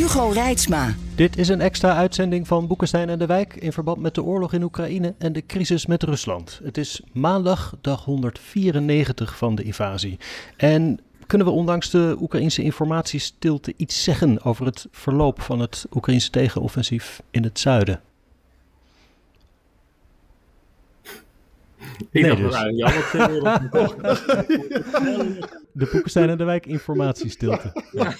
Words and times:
Hugo 0.00 0.28
Reitsma. 0.28 0.94
Dit 1.14 1.36
is 1.36 1.48
een 1.48 1.60
extra 1.60 1.96
uitzending 1.96 2.46
van 2.46 2.66
Boekenstein 2.66 3.08
en 3.08 3.18
de 3.18 3.26
Wijk 3.26 3.54
in 3.54 3.72
verband 3.72 4.00
met 4.00 4.14
de 4.14 4.22
oorlog 4.22 4.52
in 4.52 4.62
Oekraïne 4.62 5.14
en 5.18 5.32
de 5.32 5.46
crisis 5.46 5.86
met 5.86 6.02
Rusland. 6.02 6.60
Het 6.62 6.78
is 6.78 7.00
maandag, 7.12 7.74
dag 7.80 8.04
194 8.04 9.36
van 9.36 9.54
de 9.54 9.62
invasie. 9.62 10.18
En 10.56 11.00
kunnen 11.26 11.46
we 11.46 11.52
ondanks 11.52 11.90
de 11.90 12.16
Oekraïnse 12.20 12.62
informatiestilte 12.62 13.74
iets 13.76 14.02
zeggen 14.02 14.44
over 14.44 14.66
het 14.66 14.86
verloop 14.90 15.40
van 15.40 15.60
het 15.60 15.86
Oekraïnse 15.94 16.30
tegenoffensief 16.30 17.22
in 17.30 17.44
het 17.44 17.58
zuiden? 17.58 18.00
Ik 22.10 22.12
Nee, 22.22 22.22
dacht 22.22 22.36
dus. 22.36 22.52
dat 22.52 22.62
eigenlijk 22.62 23.12
jammer 23.12 23.42
De 25.72 25.88
Boekenstein 25.92 26.28
en 26.28 26.38
de 26.38 26.44
Wijk 26.44 26.66
informatiestilte. 26.66 27.72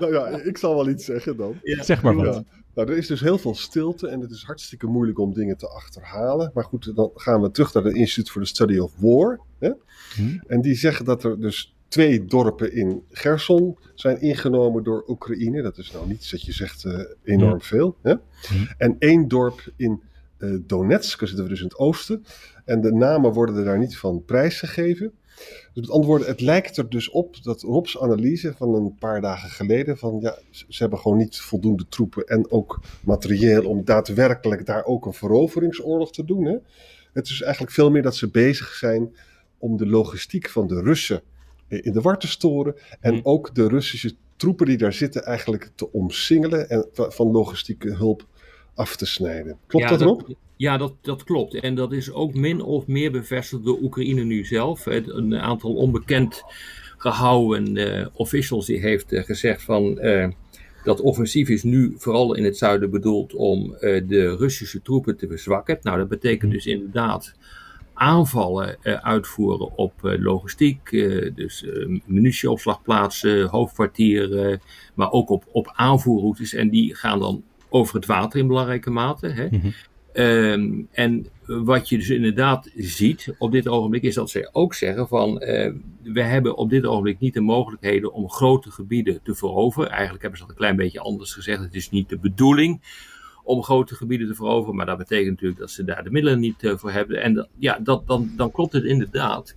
Nou 0.00 0.12
ja, 0.12 0.26
ik 0.26 0.58
zal 0.58 0.74
wel 0.74 0.88
iets 0.88 1.04
zeggen 1.04 1.36
dan. 1.36 1.60
Zeg 1.62 2.02
maar 2.02 2.14
wat. 2.14 2.34
Ja. 2.34 2.44
Nou, 2.74 2.90
er 2.90 2.96
is 2.96 3.06
dus 3.06 3.20
heel 3.20 3.38
veel 3.38 3.54
stilte 3.54 4.08
en 4.08 4.20
het 4.20 4.30
is 4.30 4.42
hartstikke 4.42 4.86
moeilijk 4.86 5.18
om 5.18 5.34
dingen 5.34 5.56
te 5.56 5.68
achterhalen. 5.68 6.50
Maar 6.54 6.64
goed, 6.64 6.96
dan 6.96 7.10
gaan 7.14 7.40
we 7.40 7.50
terug 7.50 7.74
naar 7.74 7.84
het 7.84 7.94
Institute 7.94 8.30
for 8.30 8.42
the 8.42 8.48
Study 8.48 8.78
of 8.78 8.92
War. 8.96 9.40
Hè? 9.58 9.70
Hm. 10.14 10.38
En 10.46 10.60
die 10.60 10.74
zeggen 10.74 11.04
dat 11.04 11.24
er 11.24 11.40
dus 11.40 11.76
twee 11.88 12.24
dorpen 12.24 12.72
in 12.72 13.02
Gerson 13.10 13.78
zijn 13.94 14.20
ingenomen 14.20 14.82
door 14.82 15.04
Oekraïne. 15.08 15.62
Dat 15.62 15.78
is 15.78 15.92
nou 15.92 16.06
niets 16.06 16.30
dat 16.30 16.42
je 16.42 16.52
zegt 16.52 16.84
eh, 16.84 17.00
enorm 17.22 17.60
veel. 17.62 17.96
Hè? 18.02 18.14
En 18.78 18.96
één 18.98 19.28
dorp 19.28 19.72
in 19.76 20.02
eh, 20.38 20.50
Donetsk, 20.66 21.18
daar 21.18 21.28
zitten 21.28 21.46
we 21.46 21.52
dus 21.52 21.60
in 21.60 21.68
het 21.68 21.78
oosten. 21.78 22.24
En 22.64 22.80
de 22.80 22.92
namen 22.92 23.32
worden 23.32 23.56
er 23.56 23.64
daar 23.64 23.78
niet 23.78 23.96
van 23.96 24.24
prijsgegeven. 24.24 25.12
Dus 25.36 25.82
met 25.82 25.90
andere 25.90 26.06
woorden, 26.06 26.28
het 26.28 26.40
lijkt 26.40 26.76
er 26.76 26.88
dus 26.88 27.10
op 27.10 27.42
dat 27.42 27.62
Rob's 27.62 27.98
analyse 27.98 28.54
van 28.56 28.74
een 28.74 28.94
paar 28.98 29.20
dagen 29.20 29.50
geleden: 29.50 29.98
van 29.98 30.18
ja, 30.20 30.38
ze 30.50 30.82
hebben 30.82 30.98
gewoon 30.98 31.18
niet 31.18 31.40
voldoende 31.40 31.86
troepen 31.88 32.26
en 32.26 32.50
ook 32.50 32.80
materieel 33.00 33.64
om 33.64 33.84
daadwerkelijk 33.84 34.66
daar 34.66 34.84
ook 34.84 35.06
een 35.06 35.12
veroveringsoorlog 35.12 36.12
te 36.12 36.24
doen. 36.24 36.44
Hè? 36.44 36.56
Het 37.12 37.28
is 37.28 37.42
eigenlijk 37.42 37.72
veel 37.72 37.90
meer 37.90 38.02
dat 38.02 38.16
ze 38.16 38.28
bezig 38.30 38.68
zijn 38.74 39.16
om 39.58 39.76
de 39.76 39.86
logistiek 39.86 40.48
van 40.48 40.66
de 40.66 40.80
Russen 40.80 41.22
in 41.68 41.92
de 41.92 42.00
war 42.00 42.18
te 42.18 42.28
storen 42.28 42.74
en 43.00 43.24
ook 43.24 43.54
de 43.54 43.68
Russische 43.68 44.14
troepen 44.36 44.66
die 44.66 44.76
daar 44.76 44.92
zitten 44.92 45.24
eigenlijk 45.24 45.70
te 45.74 45.92
omsingelen 45.92 46.68
en 46.68 46.88
va- 46.92 47.10
van 47.10 47.30
logistieke 47.30 47.94
hulp 47.94 48.26
af 48.74 48.96
te 48.96 49.06
snijden. 49.06 49.58
Klopt 49.66 49.84
Ja, 49.84 49.90
dat 49.90 50.00
erop? 50.00 50.34
Ja, 50.56 50.76
dat, 50.76 50.94
dat 51.00 51.24
klopt. 51.24 51.54
En 51.54 51.74
dat 51.74 51.92
is 51.92 52.12
ook 52.12 52.34
min 52.34 52.60
of 52.60 52.86
meer 52.86 53.10
bevestigd 53.10 53.64
door 53.64 53.78
Oekraïne 53.82 54.24
nu 54.24 54.44
zelf. 54.44 54.86
Een 54.86 55.36
aantal 55.36 55.74
onbekend 55.74 56.42
gehouden 57.02 57.76
eh, 57.76 58.06
officials 58.12 58.66
die 58.66 58.80
heeft 58.80 59.12
eh, 59.12 59.24
gezegd 59.24 59.62
van 59.62 59.98
eh, 59.98 60.28
dat 60.84 61.00
offensief 61.00 61.48
is 61.48 61.62
nu 61.62 61.94
vooral 61.96 62.34
in 62.34 62.44
het 62.44 62.58
zuiden 62.58 62.90
bedoeld 62.90 63.34
om 63.34 63.76
de 63.80 64.36
Russische 64.38 64.82
troepen 64.82 65.16
te 65.16 65.26
verzwakken. 65.26 65.78
Nou, 65.82 65.98
dat 65.98 66.08
betekent 66.08 66.52
dus 66.52 66.66
inderdaad 66.66 67.34
aanvallen 67.94 68.76
uitvoeren 69.02 69.76
op 69.76 69.92
logistiek, 70.02 70.90
dus 71.34 71.66
munitieopslagplaatsen, 72.04 73.48
hoofdkwartieren, 73.48 74.60
maar 74.94 75.10
ook 75.10 75.30
op, 75.30 75.44
op 75.52 75.72
aanvoerroutes. 75.74 76.54
En 76.54 76.70
die 76.70 76.94
gaan 76.94 77.18
dan 77.18 77.42
over 77.72 77.94
het 77.94 78.06
water 78.06 78.40
in 78.40 78.46
belangrijke 78.46 78.90
mate. 78.90 79.26
Hè. 79.28 79.48
Ehm, 80.12 80.72
en 80.90 81.26
wat 81.46 81.88
je 81.88 81.98
dus 81.98 82.08
inderdaad 82.08 82.70
ziet 82.76 83.34
op 83.38 83.52
dit 83.52 83.68
ogenblik 83.68 84.02
is 84.02 84.14
dat 84.14 84.30
zij 84.30 84.48
ook 84.52 84.74
zeggen 84.74 85.08
van 85.08 85.40
eh, 85.40 85.72
we 86.02 86.22
hebben 86.22 86.56
op 86.56 86.70
dit 86.70 86.84
ogenblik 86.86 87.18
niet 87.20 87.34
de 87.34 87.40
mogelijkheden 87.40 88.12
om 88.12 88.30
grote 88.30 88.70
gebieden 88.70 89.20
te 89.22 89.34
veroveren. 89.34 89.90
Eigenlijk 89.90 90.20
hebben 90.22 90.38
ze 90.40 90.44
dat 90.46 90.54
een 90.54 90.60
klein 90.60 90.76
beetje 90.76 91.00
anders 91.00 91.32
gezegd. 91.34 91.62
Het 91.62 91.74
is 91.74 91.90
niet 91.90 92.08
de 92.08 92.18
bedoeling 92.18 92.80
om 93.44 93.62
grote 93.62 93.94
gebieden 93.94 94.26
te 94.28 94.34
veroveren, 94.34 94.76
maar 94.76 94.86
dat 94.86 94.98
betekent 94.98 95.30
natuurlijk 95.30 95.60
dat 95.60 95.70
ze 95.70 95.84
daar 95.84 96.04
de 96.04 96.10
middelen 96.10 96.40
niet 96.40 96.62
eh, 96.64 96.76
voor 96.76 96.90
hebben. 96.90 97.22
En 97.22 97.34
dat- 97.34 97.48
ja, 97.58 97.78
dat, 97.82 98.06
dan, 98.06 98.30
dan 98.36 98.50
klopt 98.50 98.72
het 98.72 98.84
inderdaad 98.84 99.54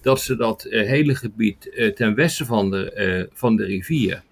dat 0.00 0.20
ze 0.20 0.36
dat 0.36 0.64
eh, 0.64 0.86
hele 0.88 1.14
gebied 1.14 1.92
ten 1.94 2.14
westen 2.14 2.46
van 2.46 2.70
de, 2.70 3.28
van 3.32 3.56
de 3.56 3.64
rivier 3.64 4.22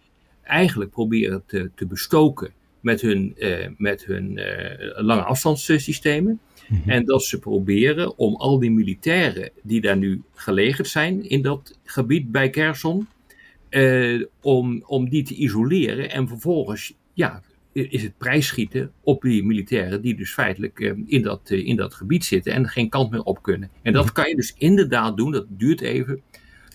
eigenlijk 0.42 0.90
proberen 0.90 1.42
te, 1.46 1.70
te 1.74 1.86
bestoken 1.86 2.52
met 2.80 3.00
hun, 3.00 3.34
eh, 3.36 3.66
met 3.76 4.04
hun 4.04 4.38
eh, 4.38 5.02
lange 5.02 5.22
afstandssystemen. 5.22 6.40
En 6.86 7.04
dat 7.04 7.24
ze 7.24 7.38
proberen 7.38 8.18
om 8.18 8.34
al 8.34 8.58
die 8.58 8.70
militairen 8.70 9.50
die 9.62 9.80
daar 9.80 9.96
nu 9.96 10.22
gelegerd 10.34 10.88
zijn 10.88 11.28
in 11.28 11.42
dat 11.42 11.78
gebied 11.84 12.30
bij 12.30 12.50
Kherson, 12.50 13.06
eh, 13.68 14.22
om, 14.40 14.82
om 14.86 15.08
die 15.08 15.22
te 15.22 15.34
isoleren 15.34 16.10
en 16.10 16.28
vervolgens 16.28 16.94
ja, 17.14 17.42
is 17.72 18.02
het 18.02 18.18
prijsschieten 18.18 18.92
op 19.00 19.22
die 19.22 19.44
militairen 19.44 20.02
die 20.02 20.16
dus 20.16 20.32
feitelijk 20.32 20.94
in, 21.06 21.22
dat, 21.22 21.50
in 21.50 21.76
dat 21.76 21.94
gebied 21.94 22.24
zitten 22.24 22.52
en 22.52 22.68
geen 22.68 22.88
kant 22.88 23.10
meer 23.10 23.22
op 23.22 23.42
kunnen. 23.42 23.70
En 23.82 23.92
dat 23.92 24.12
kan 24.12 24.28
je 24.28 24.36
dus 24.36 24.54
inderdaad 24.58 25.16
doen, 25.16 25.32
dat 25.32 25.46
duurt 25.48 25.80
even, 25.80 26.22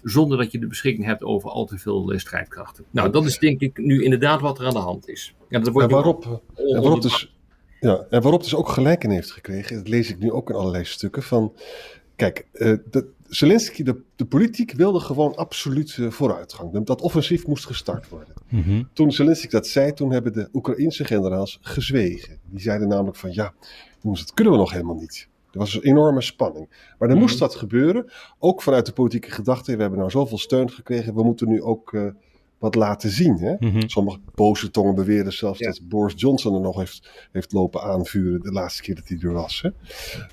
zonder 0.06 0.38
dat 0.38 0.52
je 0.52 0.60
de 0.60 0.68
beschikking 0.68 1.06
hebt 1.06 1.24
over 1.24 1.50
al 1.50 1.66
te 1.66 1.78
veel 1.78 2.12
eh, 2.12 2.20
strijdkrachten. 2.20 2.86
Nou, 2.92 3.12
dat 3.12 3.26
is 3.26 3.40
denk 3.40 3.60
ik 3.60 3.78
nu 3.78 4.04
inderdaad 4.04 4.42
wat 4.42 4.60
er 4.60 4.66
aan 4.66 4.74
de 4.74 4.80
hand 4.80 5.10
is. 5.10 5.36
Ja, 5.50 5.60
dat 5.60 5.74
wordt 5.74 5.88
En 5.88 5.94
waarop, 5.94 6.42
en 6.56 6.82
waarop, 6.82 7.02
dus, 7.02 7.36
ja, 7.80 8.06
en 8.10 8.22
waarop 8.22 8.44
dus 8.44 8.56
ook 8.56 8.70
gelijk 8.70 9.04
in 9.04 9.10
heeft 9.10 9.32
gekregen, 9.32 9.76
dat 9.76 9.88
lees 9.88 10.10
ik 10.10 10.20
nu 10.20 10.32
ook 10.32 10.50
in 10.50 10.56
allerlei 10.56 10.86
stukken, 10.86 11.24
van 11.24 11.54
kijk, 12.16 12.48
eh, 12.52 12.74
de, 12.90 13.14
Zelensky, 13.28 13.84
de, 13.84 14.02
de 14.16 14.26
politiek 14.26 14.72
wilde 14.72 15.00
gewoon 15.00 15.36
absoluut 15.36 15.98
eh, 15.98 16.10
vooruitgang. 16.10 16.86
Dat 16.86 17.02
offensief 17.02 17.48
moest 17.48 17.66
gestart 17.66 18.10
worden. 18.10 18.34
Mhm. 18.50 18.84
Toen 18.94 19.12
Zelensky 19.12 19.48
dat 19.48 19.68
zei, 19.68 19.94
toen 19.94 20.12
hebben 20.12 20.34
de 20.34 20.50
Oekraïnse 20.54 21.06
generaals 21.06 21.60
gezwegen. 21.62 22.40
Die 22.50 22.62
zeiden 22.62 22.88
namelijk 22.88 23.18
van 23.18 23.34
ja, 23.34 23.54
jongens, 24.02 24.22
dat 24.22 24.34
kunnen 24.34 24.54
we 24.54 24.60
nog 24.60 24.72
helemaal 24.72 24.96
niet. 24.96 25.28
Er 25.56 25.62
was 25.62 25.76
een 25.76 25.82
enorme 25.82 26.22
spanning. 26.22 26.94
Maar 27.00 27.08
dan 27.08 27.18
moest 27.18 27.40
dat 27.40 27.56
gebeuren, 27.56 28.12
ook 28.40 28.62
vanuit 28.62 28.86
de 28.86 28.92
politieke 28.92 29.32
gedachte. 29.32 29.76
We 29.76 29.82
hebben 29.82 30.00
nou 30.00 30.12
zoveel 30.12 30.38
steun 30.38 30.72
gekregen, 30.72 31.16
we 31.16 31.24
moeten 31.24 31.48
nu 31.48 31.62
ook 31.62 31.94
eh, 31.94 32.08
wat 32.60 32.76
laten 32.76 33.10
zien. 33.10 33.38
Hè? 33.38 33.56
Mhm. 33.60 33.82
Sommige 33.88 34.20
boze 34.34 34.72
tongen 34.72 34.96
beweren 34.96 35.34
zelfs 35.34 35.60
dat 35.60 35.80
Boris 35.84 36.14
Johnson 36.16 36.54
er 36.56 36.62
nog 36.62 36.78
heeft, 36.78 37.28
heeft 37.32 37.52
lopen 37.52 37.82
aanvuren 37.82 38.42
de 38.42 38.52
laatste 38.52 38.82
keer 38.82 38.96
dat 38.96 39.08
hij 39.08 39.18
er 39.22 39.34
was. 39.34 39.62
Hè? 39.62 39.70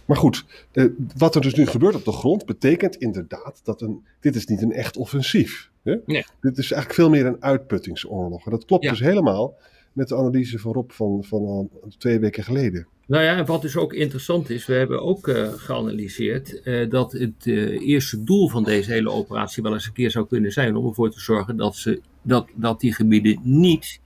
Maar 0.05 0.17
goed, 0.17 0.45
eh, 0.73 0.85
wat 1.17 1.35
er 1.35 1.41
dus 1.41 1.55
nu 1.55 1.67
gebeurt 1.67 1.95
op 1.95 2.05
de 2.05 2.13
grond 2.13 2.47
betekent 2.47 2.97
inderdaad 2.97 3.61
dat 3.65 3.81
een, 3.81 4.05
dit 4.21 4.35
is 4.35 4.47
niet 4.47 4.63
een 4.63 4.73
echt 4.73 4.97
offensief. 4.97 5.71
Hè? 5.83 5.97
Nee. 6.07 6.25
Dit 6.41 6.59
is 6.59 6.73
eigenlijk 6.73 6.95
veel 6.95 7.11
meer 7.11 7.27
een 7.27 7.43
uitputtingsoorlog. 7.43 8.45
En 8.45 8.51
dat 8.51 8.65
klopt 8.65 8.85
Ja. 8.85 8.91
dus 8.91 9.01
helemaal 9.01 9.55
met 9.93 10.09
de 10.09 10.17
analyse 10.17 10.59
van 10.59 10.73
Rob 10.73 10.91
van, 10.91 11.25
van 11.25 11.41
al 11.41 11.71
twee 11.99 12.19
weken 12.19 12.45
geleden. 12.45 12.87
Nou 13.07 13.25
ja, 13.25 13.37
en 13.37 13.47
wat 13.47 13.63
dus 13.63 13.77
ook 13.77 13.93
interessant 13.93 14.51
is, 14.51 14.67
we 14.67 14.75
hebben 14.75 15.03
ook 15.03 15.29
eh, 15.29 15.49
geanalyseerd 15.53 16.63
eh, 16.63 16.91
dat 16.91 17.13
het 17.13 17.33
eh, 17.47 17.89
eerste 17.89 18.25
doel 18.25 18.49
van 18.49 18.65
deze 18.65 18.93
hele 18.93 19.11
operatie 19.11 19.63
wel 19.63 19.73
eens 19.73 19.87
een 19.87 19.93
keer 19.93 20.11
zou 20.11 20.27
kunnen 20.27 20.53
zijn 20.53 20.77
om 20.77 20.87
ervoor 20.87 21.11
te 21.11 21.21
zorgen 21.21 21.57
dat, 21.57 21.77
ze, 21.77 22.01
dat, 22.23 22.47
dat 22.55 22.81
die 22.81 22.95
gebieden 22.95 23.39
niet 23.43 24.01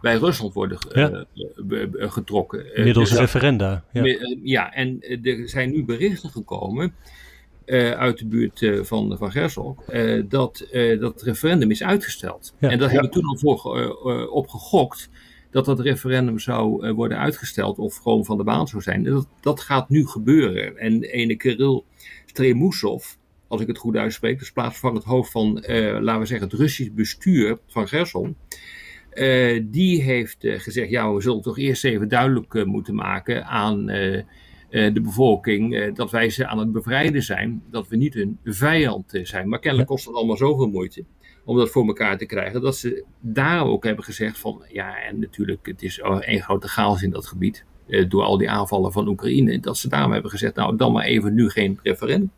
bij 0.00 0.16
Rusland 0.16 0.54
worden 0.54 0.78
Ja. 0.94 1.24
getrokken. 1.92 2.74
Eh, 2.74 2.84
Middels 2.84 3.08
dus- 3.10 3.18
referenda. 3.18 3.84
Ja. 3.92 4.02
Me- 4.02 4.38
ja, 4.42 4.72
en 4.74 5.00
er 5.22 5.48
zijn 5.48 5.70
nu 5.70 5.84
berichten 5.84 6.30
gekomen 6.30 6.94
eh, 7.64 7.90
uit 7.90 8.18
de 8.18 8.26
buurt 8.26 8.62
eh, 8.62 8.80
van, 8.82 9.16
van 9.18 9.30
Gerson 9.30 9.76
eh, 9.86 10.22
dat 10.28 10.60
eh, 10.60 11.00
dat 11.00 11.22
referendum 11.22 11.70
is 11.70 11.82
uitgesteld. 11.82 12.54
Ja. 12.58 12.68
En 12.70 12.78
daar 12.78 12.88
Ja. 12.88 12.92
hebben 12.94 13.10
we 13.10 13.16
toen 13.20 13.28
al 13.28 13.38
voor 13.38 13.58
ge- 13.58 14.30
dat 15.50 15.64
dat 15.64 15.80
referendum 15.80 16.38
zou 16.38 16.86
eh, 16.86 16.92
worden 16.92 17.18
uitgesteld 17.18 17.78
of 17.78 17.96
gewoon 17.96 18.24
van 18.24 18.36
de 18.36 18.44
baan 18.44 18.68
zou 18.68 18.82
zijn. 18.82 19.04
Dat, 19.04 19.28
dat 19.40 19.60
gaat 19.60 19.88
nu 19.88 20.06
gebeuren. 20.06 20.76
En 20.76 21.02
ene 21.02 21.36
Kirill 21.36 21.82
Stremusov, 22.26 23.06
als 23.48 23.60
ik 23.60 23.66
het 23.66 23.78
goed 23.78 23.96
uitspreek, 23.96 24.38
dus 24.38 24.52
plaatsvervangend 24.52 25.04
hoofd 25.04 25.30
van, 25.30 25.62
eh, 25.62 26.00
laten 26.00 26.20
we 26.20 26.26
zeggen, 26.26 26.48
het 26.48 26.58
Russisch 26.58 26.92
bestuur 26.92 27.58
van 27.66 27.88
Gerson. 27.88 28.36
eh, 29.10 29.60
die 29.64 30.02
heeft 30.02 30.36
gezegd, 30.40 30.90
ja, 30.90 31.12
we 31.12 31.20
zullen 31.20 31.42
toch 31.42 31.58
eerst 31.58 31.84
even 31.84 32.08
duidelijk 32.08 32.64
moeten 32.64 32.94
maken 32.94 33.46
aan 33.46 33.90
de 34.70 35.00
bevolking 35.00 35.74
eh, 35.74 35.94
dat 35.94 36.10
wij 36.10 36.30
ze 36.30 36.46
aan 36.46 36.58
het 36.58 36.72
bevrijden 36.72 37.22
zijn, 37.22 37.62
dat 37.70 37.88
we 37.88 37.96
niet 37.96 38.14
hun 38.14 38.38
vijand 38.44 39.14
eh, 39.14 39.24
zijn. 39.24 39.48
Maar 39.48 39.58
kennelijk 39.58 39.88
kost 39.88 40.06
het 40.06 40.14
allemaal 40.14 40.36
zoveel 40.36 40.68
moeite 40.68 41.04
om 41.44 41.56
dat 41.56 41.70
voor 41.70 41.86
elkaar 41.86 42.18
te 42.18 42.26
krijgen, 42.26 42.60
dat 42.60 42.76
ze 42.76 43.04
daar 43.20 43.66
ook 43.66 43.84
hebben 43.84 44.04
gezegd 44.04 44.38
van, 44.38 44.62
ja, 44.68 45.02
en 45.02 45.18
natuurlijk, 45.18 45.66
het 45.66 45.82
is 45.82 45.98
één 46.20 46.42
grote 46.42 46.68
chaos 46.68 47.02
in 47.02 47.10
dat 47.10 47.26
gebied, 47.26 47.64
eh, 47.88 48.08
door 48.08 48.22
al 48.22 48.38
die 48.38 48.50
aanvallen 48.50 48.92
van 48.92 49.08
Oekraïne, 49.08 49.60
dat 49.60 49.78
ze 49.78 49.88
daarom 49.88 50.12
hebben 50.12 50.30
gezegd, 50.30 50.54
nou, 50.54 50.76
dan 50.76 50.92
maar 50.92 51.04
even 51.04 51.34
nu 51.34 51.48
geen 51.48 51.78
referendum. 51.82 52.30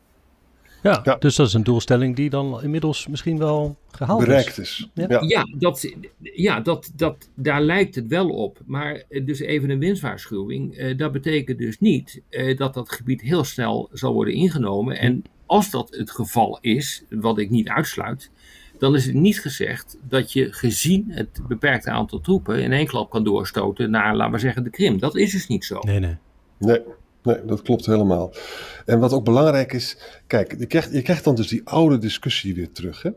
Ja, 0.82 1.00
ja, 1.04 1.16
dus 1.16 1.36
dat 1.36 1.46
is 1.46 1.54
een 1.54 1.62
doelstelling 1.62 2.16
die 2.16 2.30
dan 2.30 2.62
inmiddels 2.62 3.06
misschien 3.06 3.38
wel 3.38 3.76
gehaald 3.90 4.20
Bereikt 4.20 4.58
is. 4.58 4.88
Ja, 4.94 5.06
ja. 5.08 5.22
ja 5.26 5.46
dat, 5.58 5.94
ja 6.18 6.60
dat, 6.60 6.92
dat, 6.96 7.30
daar 7.34 7.62
lijkt 7.62 7.94
het 7.94 8.06
wel 8.06 8.28
op. 8.28 8.58
Maar 8.66 9.02
eh, 9.08 9.26
dus 9.26 9.40
even 9.40 9.70
een 9.70 9.78
winstwaarschuwing. 9.78 10.78
Uh, 10.78 10.96
dat 10.96 11.12
betekent 11.12 11.58
dus 11.58 11.78
niet 11.78 12.22
uh, 12.30 12.56
dat 12.56 12.74
dat 12.74 12.92
gebied 12.92 13.20
heel 13.20 13.44
snel 13.44 13.88
zal 13.92 14.12
worden 14.12 14.34
ingenomen. 14.34 14.98
En 14.98 15.22
als 15.46 15.70
dat 15.70 15.96
het 15.96 16.10
geval 16.10 16.58
is, 16.60 17.04
wat 17.10 17.38
ik 17.38 17.50
niet 17.50 17.68
uitsluit, 17.68 18.30
dan 18.78 18.94
is 18.94 19.06
het 19.06 19.14
niet 19.14 19.40
gezegd 19.40 19.98
dat 20.08 20.32
je 20.32 20.52
gezien 20.52 21.04
het 21.08 21.40
beperkte 21.48 21.90
aantal 21.90 22.20
troepen 22.20 22.62
in 22.62 22.72
één 22.72 22.86
klap 22.86 23.10
kan 23.10 23.24
doorstoten 23.24 23.90
naar, 23.90 24.16
laten 24.16 24.32
we 24.32 24.38
zeggen, 24.38 24.64
de 24.64 24.70
Krim. 24.70 24.98
Dat 24.98 25.16
is 25.16 25.32
dus 25.32 25.46
niet 25.46 25.64
zo. 25.64 25.78
Nee, 25.80 25.98
nee. 25.98 26.16
Nee, 26.58 26.80
Nee, 27.22 27.44
dat 27.44 27.62
klopt 27.62 27.86
helemaal. 27.86 28.32
En 28.86 28.98
wat 28.98 29.12
ook 29.12 29.24
belangrijk 29.24 29.72
is, 29.72 29.96
kijk, 30.26 30.58
je 30.58 30.66
krijgt, 30.66 30.92
je 30.92 31.02
krijgt 31.02 31.24
dan 31.24 31.34
dus 31.34 31.48
die 31.48 31.60
oude 31.64 31.98
discussie 31.98 32.54
weer 32.54 32.72
terug. 32.72 33.02
Hè? 33.02 33.10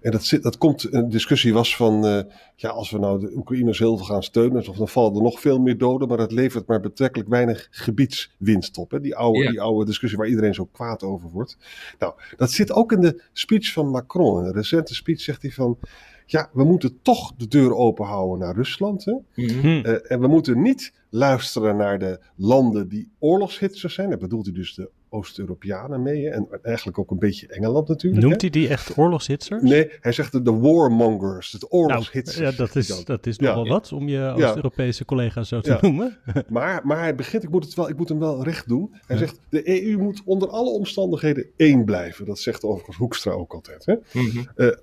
En 0.00 0.10
dat, 0.10 0.24
zit, 0.24 0.42
dat 0.42 0.58
komt, 0.58 0.92
een 0.92 1.08
discussie 1.08 1.52
was 1.52 1.76
van, 1.76 2.06
uh, 2.06 2.20
ja, 2.56 2.68
als 2.68 2.90
we 2.90 2.98
nou 2.98 3.20
de 3.20 3.32
Oekraïners 3.36 3.78
heel 3.78 3.96
veel 3.96 4.06
gaan 4.06 4.22
steunen, 4.22 4.64
dan 4.76 4.88
vallen 4.88 5.14
er 5.14 5.22
nog 5.22 5.40
veel 5.40 5.58
meer 5.58 5.78
doden, 5.78 6.08
maar 6.08 6.16
dat 6.16 6.32
levert 6.32 6.66
maar 6.66 6.80
betrekkelijk 6.80 7.28
weinig 7.28 7.68
gebiedswinst 7.70 8.78
op. 8.78 8.90
Hè? 8.90 9.00
Die, 9.00 9.16
oude, 9.16 9.50
die 9.50 9.60
oude 9.60 9.84
discussie 9.84 10.18
waar 10.18 10.28
iedereen 10.28 10.54
zo 10.54 10.68
kwaad 10.72 11.02
over 11.02 11.30
wordt. 11.30 11.56
Nou, 11.98 12.14
dat 12.36 12.50
zit 12.50 12.72
ook 12.72 12.92
in 12.92 13.00
de 13.00 13.22
speech 13.32 13.72
van 13.72 13.90
Macron. 13.90 14.40
In 14.40 14.46
een 14.46 14.52
recente 14.52 14.94
speech 14.94 15.20
zegt 15.20 15.42
hij 15.42 15.50
van, 15.50 15.78
ja, 16.26 16.50
we 16.52 16.64
moeten 16.64 16.98
toch 17.02 17.32
de 17.36 17.48
deur 17.48 17.74
open 17.74 18.04
houden 18.04 18.38
naar 18.38 18.54
Rusland. 18.54 19.04
Hè? 19.04 19.12
Mm 19.34 19.84
en 19.84 20.20
we 20.20 20.26
moeten 20.26 20.62
niet 20.62 20.92
luisteren 21.14 21.76
naar 21.76 21.98
de 21.98 22.20
landen 22.36 22.88
die 22.88 23.10
oorlogshitsers 23.18 23.94
zijn. 23.94 24.08
Daar 24.08 24.18
bedoelt 24.18 24.44
hij 24.44 24.54
dus 24.54 24.74
de 24.74 24.90
Oost-Europeanen 25.08 26.02
mee. 26.02 26.30
En 26.30 26.48
eigenlijk 26.62 26.98
ook 26.98 27.10
een 27.10 27.18
beetje 27.18 27.46
Engeland 27.46 27.88
natuurlijk. 27.88 28.22
Noemt 28.22 28.40
hij 28.40 28.50
die 28.50 28.68
echt 28.68 28.98
oorlogshitsers? 28.98 29.62
Nee, 29.62 29.90
hij 30.00 30.12
zegt 30.12 30.32
de, 30.32 30.42
de 30.42 30.52
warmongers, 30.52 31.50
de 31.50 31.70
oorlogshitsers. 31.70 32.38
Nou, 32.38 32.50
ja, 32.50 32.56
dat 32.56 32.76
is, 32.76 33.04
dat 33.04 33.26
is 33.26 33.38
nogal 33.38 33.68
wat 33.68 33.92
om 33.92 34.08
je 34.08 34.32
Oost-Europese 34.36 35.04
collega's 35.04 35.48
zo 35.48 35.60
te 35.60 35.78
noemen. 35.80 36.18
maar, 36.48 36.80
maar 36.84 36.98
hij 36.98 37.14
begint, 37.14 37.42
ik 37.42 37.50
moet, 37.50 37.64
het 37.64 37.74
wel, 37.74 37.88
ik 37.88 37.96
moet 37.96 38.08
hem 38.08 38.18
wel 38.18 38.44
recht 38.44 38.68
doen. 38.68 38.94
Hij 39.06 39.16
zegt, 39.16 39.38
de 39.48 39.84
EU 39.84 39.98
moet 39.98 40.22
onder 40.24 40.48
alle 40.48 40.70
omstandigheden 40.70 41.46
één 41.56 41.84
blijven. 41.84 42.24
Dat 42.24 42.38
zegt 42.38 42.64
overigens 42.64 42.96
Hoekstra 42.96 43.32
ook 43.32 43.52
altijd. 43.52 43.84
Hè? 43.86 43.94
Mm 44.12 44.30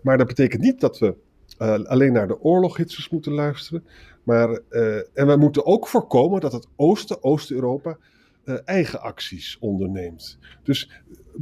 maar 0.01 0.17
dat 0.17 0.27
betekent 0.27 0.61
niet 0.61 0.79
dat 0.79 0.99
we 0.99 1.15
uh, 1.59 1.83
alleen 1.83 2.13
naar 2.13 2.27
de 2.27 2.41
oorloghitsers 2.41 3.09
moeten 3.09 3.31
luisteren. 3.31 3.83
Maar, 4.23 4.59
uh, 4.69 4.95
en 4.95 5.27
we 5.27 5.35
moeten 5.35 5.65
ook 5.65 5.88
voorkomen 5.88 6.41
dat 6.41 6.51
het 6.51 6.67
Oosten, 6.75 7.23
Oost-Europa, 7.23 7.97
uh, 8.45 8.56
eigen 8.65 9.01
acties 9.01 9.57
onderneemt. 9.59 10.38
Dus 10.63 10.91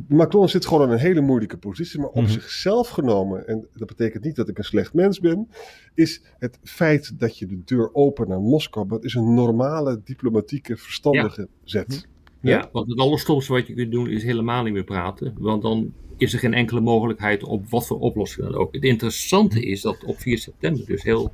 Macron 0.08 0.50
zit 0.50 0.66
gewoon 0.66 0.88
in 0.88 0.94
een 0.94 1.00
hele 1.00 1.22
moeilijke 1.22 1.58
positie, 1.58 2.00
maar 2.00 2.10
op 2.10 2.16
mm-hmm. 2.16 2.32
zichzelf 2.32 2.90
genomen, 2.90 3.48
en 3.48 3.68
dat 3.74 3.88
betekent 3.88 4.24
niet 4.24 4.36
dat 4.36 4.50
ik 4.50 4.58
een 4.58 4.64
slecht 4.64 4.94
mens 4.94 5.20
ben, 5.20 5.50
is 5.94 6.22
het 6.40 6.60
feit 6.64 7.20
dat 7.20 7.38
je 7.38 7.46
de 7.46 7.64
deur 7.66 7.94
opent 7.94 8.28
naar 8.28 8.42
Moskou, 8.42 8.88
dat 8.88 9.04
is 9.04 9.14
een 9.14 9.34
normale, 9.34 10.02
diplomatieke, 10.04 10.78
verstandige 10.78 11.42
ja. 11.42 11.48
zet. 11.64 12.08
Ja, 12.42 12.58
ja, 12.58 12.70
want 12.72 12.90
het 12.90 13.00
allerstomste 13.00 13.54
wat 13.54 13.68
je 13.68 13.74
kunt 13.74 13.92
doen 13.92 14.10
is 14.10 14.24
helemaal 14.24 14.64
niet 14.64 14.74
meer 14.74 14.84
praten. 14.84 15.34
Want 15.40 15.62
dan 15.62 15.94
is 16.18 16.34
er 16.34 16.40
geen 16.40 16.54
enkele 16.54 16.80
mogelijkheid 16.80 17.44
op 17.44 17.70
wat 17.70 17.88
voor 17.88 18.00
oplossing 18.00 18.46
dan 18.46 18.56
ook. 18.56 18.74
Het 18.74 18.84
interessante 18.84 19.62
is 19.62 19.82
dat 19.82 20.04
op 20.04 20.20
4 20.20 20.38
september, 20.38 20.86
dus 20.86 21.04
heel 21.04 21.32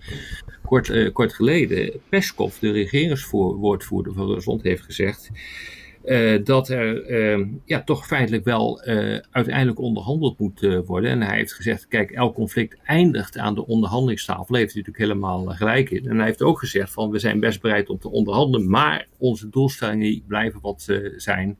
kort, 0.65 0.87
uh, 0.87 1.13
kort 1.13 1.33
geleden, 1.33 1.93
Peskov, 2.09 2.57
de 2.59 2.71
regeringswoordvoerder 2.71 4.13
van 4.13 4.27
Rusland, 4.27 4.63
heeft 4.63 4.83
gezegd. 4.83 5.31
Uh, 6.05 6.43
dat 6.43 6.69
er 6.69 7.09
uh, 7.09 7.47
ja, 7.65 7.83
toch 7.83 8.07
feitelijk 8.07 8.43
wel 8.43 8.87
uh, 8.87 9.19
uiteindelijk 9.31 9.79
onderhandeld 9.79 10.39
moet 10.39 10.81
worden. 10.85 11.09
En 11.09 11.21
hij 11.21 11.37
heeft 11.37 11.53
gezegd: 11.53 11.87
kijk, 11.87 12.11
elk 12.11 12.35
conflict 12.35 12.77
eindigt 12.83 13.37
aan 13.37 13.55
de 13.55 13.67
onderhandelingstafel. 13.67 14.55
Heeft 14.55 14.73
hij 14.73 14.81
natuurlijk 14.81 14.97
helemaal 14.97 15.45
gelijk 15.45 15.89
in. 15.89 16.07
En 16.07 16.17
hij 16.17 16.25
heeft 16.25 16.41
ook 16.41 16.59
gezegd: 16.59 16.91
van 16.91 17.09
we 17.09 17.19
zijn 17.19 17.39
best 17.39 17.61
bereid 17.61 17.89
om 17.89 17.99
te 17.99 18.09
onderhandelen, 18.09 18.69
maar 18.69 19.07
onze 19.17 19.49
doelstellingen 19.49 20.23
blijven 20.27 20.61
wat 20.61 20.81
ze 20.81 21.13
zijn. 21.15 21.57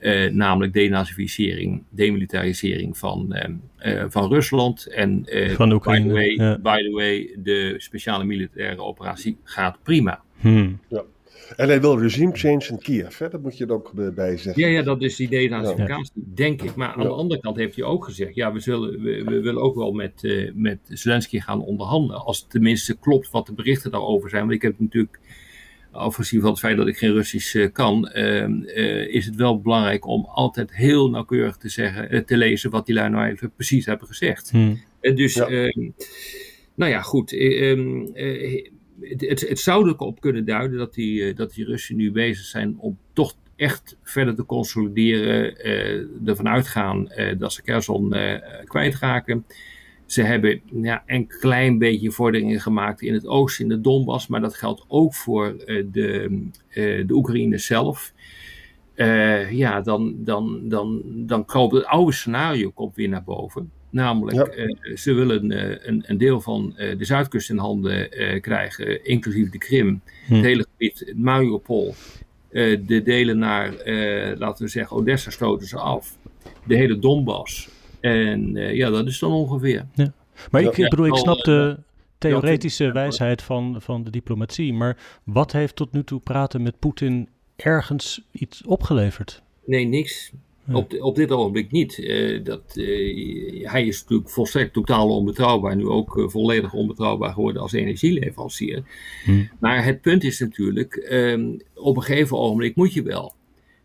Uh, 0.00 0.30
namelijk 0.30 0.72
denazificering, 0.72 1.82
demilitarisering 1.90 2.98
van, 2.98 3.36
uh, 3.78 4.04
van 4.08 4.28
Rusland. 4.28 4.86
En 4.86 5.22
uh, 5.24 5.50
van 5.50 5.72
Oekraïne, 5.72 6.04
by, 6.04 6.08
the 6.08 6.14
way, 6.14 6.48
ja. 6.48 6.58
by 6.58 6.82
the 6.82 6.90
way, 6.90 7.36
de 7.42 7.74
speciale 7.76 8.24
militaire 8.24 8.82
operatie 8.82 9.36
gaat 9.44 9.78
prima. 9.82 10.22
Hmm. 10.36 10.78
Ja. 10.88 11.04
En 11.56 11.68
hij 11.68 11.80
wil 11.80 11.98
regime 11.98 12.36
change 12.36 12.66
in 12.68 12.78
Kiev, 12.78 13.18
hè? 13.18 13.28
dat 13.28 13.42
moet 13.42 13.58
je 13.58 13.66
er 13.66 13.72
ook 13.72 14.14
bij 14.14 14.36
zeggen. 14.36 14.62
Ja, 14.62 14.68
ja 14.68 14.82
dat 14.82 15.02
is 15.02 15.16
die 15.16 15.28
denazificatie, 15.28 16.12
ja. 16.14 16.22
denk 16.34 16.62
ik. 16.62 16.74
Maar 16.74 16.88
aan 16.88 17.02
ja. 17.02 17.08
de 17.08 17.14
andere 17.14 17.40
kant 17.40 17.56
heeft 17.56 17.76
hij 17.76 17.84
ook 17.84 18.04
gezegd, 18.04 18.34
ja, 18.34 18.52
we, 18.52 18.60
zullen, 18.60 19.02
we, 19.02 19.24
we 19.24 19.40
willen 19.40 19.62
ook 19.62 19.74
wel 19.74 19.92
met, 19.92 20.22
uh, 20.22 20.50
met 20.54 20.78
Zelensky 20.88 21.40
gaan 21.40 21.62
onderhandelen. 21.62 22.24
Als 22.24 22.40
het 22.40 22.50
tenminste 22.50 22.98
klopt 22.98 23.30
wat 23.30 23.46
de 23.46 23.52
berichten 23.52 23.90
daarover 23.90 24.30
zijn. 24.30 24.42
Want 24.42 24.54
ik 24.54 24.62
heb 24.62 24.74
natuurlijk 24.78 25.18
afgezien 25.90 26.40
van 26.40 26.50
het 26.50 26.58
feit 26.58 26.76
dat 26.76 26.86
ik 26.86 26.96
geen 26.96 27.12
Russisch 27.12 27.54
uh, 27.54 27.68
kan, 27.72 28.10
uh, 28.14 28.48
uh, 28.48 29.14
is 29.14 29.26
het 29.26 29.34
wel 29.34 29.60
belangrijk 29.60 30.06
om 30.06 30.24
altijd 30.24 30.74
heel 30.74 31.10
nauwkeurig 31.10 31.56
te, 31.56 31.68
zeggen, 31.68 32.26
te 32.26 32.36
lezen 32.36 32.70
wat 32.70 32.86
die 32.86 32.94
lui 32.94 33.10
nou 33.10 33.28
even 33.28 33.52
precies 33.56 33.86
hebben 33.86 34.06
gezegd. 34.06 34.50
Hmm. 34.50 34.80
dus, 35.00 35.34
ja. 35.34 35.46
Ehm, 35.46 35.90
nou 36.74 36.90
ja, 36.90 37.00
goed. 37.00 37.32
Ehm, 37.32 38.06
het, 39.00 39.20
het, 39.20 39.48
het, 39.48 39.58
zou 39.58 39.88
er 39.88 39.98
op 39.98 40.20
kunnen 40.20 40.44
duiden 40.44 40.78
dat 40.78 40.94
die, 40.94 41.34
dat 41.34 41.54
die 41.54 41.64
Russen 41.64 41.96
nu 41.96 42.12
bezig 42.12 42.44
zijn 42.44 42.78
om 42.78 42.98
toch 43.12 43.34
echt 43.56 43.96
verder 44.02 44.34
te 44.34 44.46
consolideren, 44.46 45.56
ervan 46.26 46.48
uitgaan 46.48 47.12
dat 47.38 47.52
ze 47.52 47.62
Kherson 47.62 48.14
kwijtraken. 48.64 49.44
Ze 50.10 50.22
hebben 50.22 50.60
ja, 50.82 51.02
een 51.06 51.26
klein 51.26 51.78
beetje 51.78 52.10
vorderingen 52.10 52.60
gemaakt 52.60 53.02
in 53.02 53.12
het 53.14 53.26
oosten, 53.26 53.64
in 53.64 53.70
de 53.70 53.80
Donbass, 53.80 54.26
maar 54.26 54.40
dat 54.40 54.54
geldt 54.54 54.84
ook 54.88 55.14
voor 55.14 55.54
uh, 55.66 55.84
de, 55.92 56.28
uh, 56.68 57.06
de 57.06 57.14
Oekraïne 57.14 57.58
zelf. 57.58 58.12
Uh, 58.96 59.52
ja, 59.52 59.80
dan, 59.80 60.14
dan, 60.18 60.68
dan, 60.68 61.02
dan 61.06 61.44
komt 61.44 61.72
het 61.72 61.84
oude 61.84 62.12
scenario 62.12 62.70
komt 62.70 62.96
weer 62.96 63.08
naar 63.08 63.24
boven. 63.24 63.70
Namelijk, 63.90 64.54
ja. 64.56 64.96
ze 64.96 65.12
willen 65.12 65.50
een, 65.88 66.04
een, 66.06 66.18
deel 66.18 66.40
van 66.40 66.74
de 66.76 67.04
zuidkust 67.04 67.50
in 67.50 67.58
handen 67.58 68.08
krijgen, 68.40 69.04
inclusief 69.04 69.50
de 69.50 69.58
Krim, 69.58 70.00
hm. 70.26 70.34
het 70.34 70.44
hele 70.44 70.66
gebied, 70.70 71.12
Mariupol. 71.16 71.94
de 72.50 73.00
delen 73.04 73.38
naar, 73.38 73.72
laten 74.38 74.64
we 74.64 74.70
zeggen, 74.70 74.96
Odessa 74.96 75.30
stoten 75.30 75.66
ze 75.66 75.78
af. 75.78 76.16
De 76.66 76.76
hele 76.76 76.98
Donbass. 76.98 77.79
En 78.00 78.56
uh, 78.56 78.74
ja, 78.74 78.90
dat 78.90 79.06
is 79.06 79.18
dan 79.18 79.32
ongeveer. 79.32 79.86
Ja. 79.94 80.12
Maar 80.50 80.62
ik, 80.62 80.76
ik 80.78 80.90
bedoel, 80.90 81.06
ik 81.06 81.16
snap 81.16 81.44
de 81.44 81.78
theoretische 82.18 82.92
wijsheid 82.92 83.42
van, 83.42 83.76
van 83.78 84.04
de 84.04 84.10
diplomatie. 84.10 84.72
Maar 84.72 84.96
wat 85.24 85.52
heeft 85.52 85.76
tot 85.76 85.92
nu 85.92 86.04
toe 86.04 86.20
praten 86.20 86.62
met 86.62 86.78
Poetin 86.78 87.28
ergens 87.56 88.22
iets 88.32 88.64
opgeleverd? 88.64 89.42
Nee, 89.64 89.84
niks. 89.84 90.32
Ja. 90.64 90.76
Op, 90.76 90.94
op 91.00 91.16
dit 91.16 91.30
ogenblik 91.30 91.70
niet. 91.70 91.98
Uh, 91.98 92.44
dat, 92.44 92.62
uh, 92.74 93.68
hij 93.70 93.86
is 93.86 94.00
natuurlijk 94.00 94.30
volstrekt 94.30 94.72
totaal 94.72 95.08
onbetrouwbaar. 95.08 95.76
Nu 95.76 95.86
ook 95.86 96.16
uh, 96.16 96.28
volledig 96.28 96.72
onbetrouwbaar 96.72 97.32
geworden 97.32 97.62
als 97.62 97.72
energieleverancier. 97.72 98.82
Hm. 99.24 99.44
Maar 99.58 99.84
het 99.84 100.00
punt 100.00 100.24
is 100.24 100.40
natuurlijk, 100.40 101.08
um, 101.10 101.56
op 101.74 101.96
een 101.96 102.02
gegeven 102.02 102.38
ogenblik 102.38 102.76
moet 102.76 102.92
je 102.92 103.02
wel. 103.02 103.34